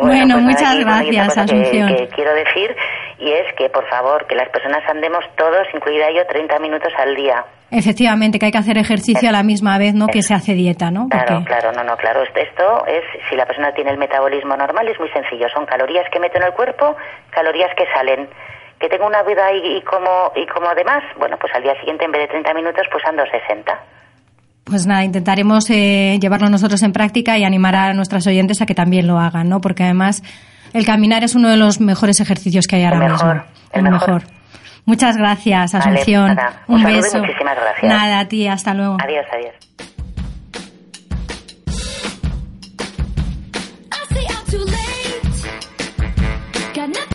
Bueno, 0.00 0.34
pues 0.34 0.44
muchas 0.44 0.78
gracias 0.80 1.38
Asunción. 1.38 1.88
Que, 1.88 2.08
quiero 2.08 2.32
decir 2.34 2.74
y 3.18 3.30
es 3.30 3.54
que 3.56 3.68
por 3.68 3.88
favor 3.88 4.26
que 4.26 4.34
las 4.34 4.48
personas 4.48 4.82
andemos 4.88 5.24
todos, 5.36 5.66
incluida 5.74 6.06
yo, 6.14 6.26
30 6.26 6.58
minutos 6.58 6.92
al 6.98 7.14
día. 7.14 7.44
Efectivamente, 7.70 8.38
que 8.38 8.46
hay 8.46 8.52
que 8.52 8.58
hacer 8.58 8.78
ejercicio 8.78 9.28
a 9.28 9.32
la 9.32 9.42
misma 9.42 9.78
vez, 9.78 9.94
¿no? 9.94 10.06
Que 10.08 10.22
se 10.22 10.34
hace 10.34 10.54
dieta, 10.54 10.90
¿no? 10.90 11.08
Claro, 11.08 11.44
claro, 11.44 11.72
no, 11.72 11.84
no, 11.84 11.96
claro. 11.96 12.22
Esto 12.22 12.86
es, 12.86 13.04
si 13.28 13.36
la 13.36 13.46
persona 13.46 13.72
tiene 13.72 13.90
el 13.90 13.98
metabolismo 13.98 14.56
normal, 14.56 14.88
es 14.88 14.98
muy 14.98 15.08
sencillo. 15.10 15.46
Son 15.54 15.66
calorías 15.66 16.06
que 16.10 16.18
meto 16.18 16.38
en 16.38 16.44
el 16.44 16.52
cuerpo, 16.52 16.96
calorías 17.30 17.70
que 17.76 17.84
salen 17.94 18.28
que 18.80 18.88
tengo 18.88 19.06
una 19.06 19.22
vida 19.22 19.52
y, 19.52 19.82
como 19.82 20.32
y 20.34 20.46
como 20.46 20.68
además, 20.70 21.02
bueno, 21.18 21.36
pues 21.38 21.52
al 21.54 21.62
día 21.62 21.74
siguiente 21.80 22.04
en 22.06 22.12
vez 22.12 22.22
de 22.22 22.28
30 22.28 22.54
minutos 22.54 22.86
pues 22.90 23.04
ando 23.06 23.22
60. 23.26 23.78
Pues 24.64 24.86
nada, 24.86 25.04
intentaremos 25.04 25.68
eh, 25.70 26.18
llevarlo 26.20 26.48
nosotros 26.48 26.82
en 26.82 26.92
práctica 26.92 27.36
y 27.38 27.44
animar 27.44 27.74
a 27.74 27.92
nuestras 27.92 28.26
oyentes 28.26 28.60
a 28.62 28.66
que 28.66 28.74
también 28.74 29.06
lo 29.06 29.18
hagan, 29.18 29.48
¿no? 29.48 29.60
Porque 29.60 29.82
además 29.84 30.22
el 30.72 30.86
caminar 30.86 31.24
es 31.24 31.34
uno 31.34 31.48
de 31.50 31.56
los 31.56 31.80
mejores 31.80 32.20
ejercicios 32.20 32.66
que 32.66 32.76
hay 32.76 32.84
ahora 32.84 33.04
El 33.06 33.12
mejor, 33.12 33.34
mismo. 33.34 33.44
el 33.72 33.82
mejor. 33.82 34.22
Muchas 34.86 35.16
gracias, 35.16 35.72
Vale, 35.72 35.84
Asunción. 35.84 36.34
nada. 36.34 36.62
Un 36.68 36.80
y 36.80 36.84
beso. 36.84 37.18
muchísimas 37.18 37.56
gracias. 37.56 37.82
Nada, 37.84 38.20
a 38.20 38.28
ti, 38.28 38.46
hasta 38.48 38.72
luego. 38.74 38.96
Adiós, 39.02 39.26
adiós. 39.32 39.89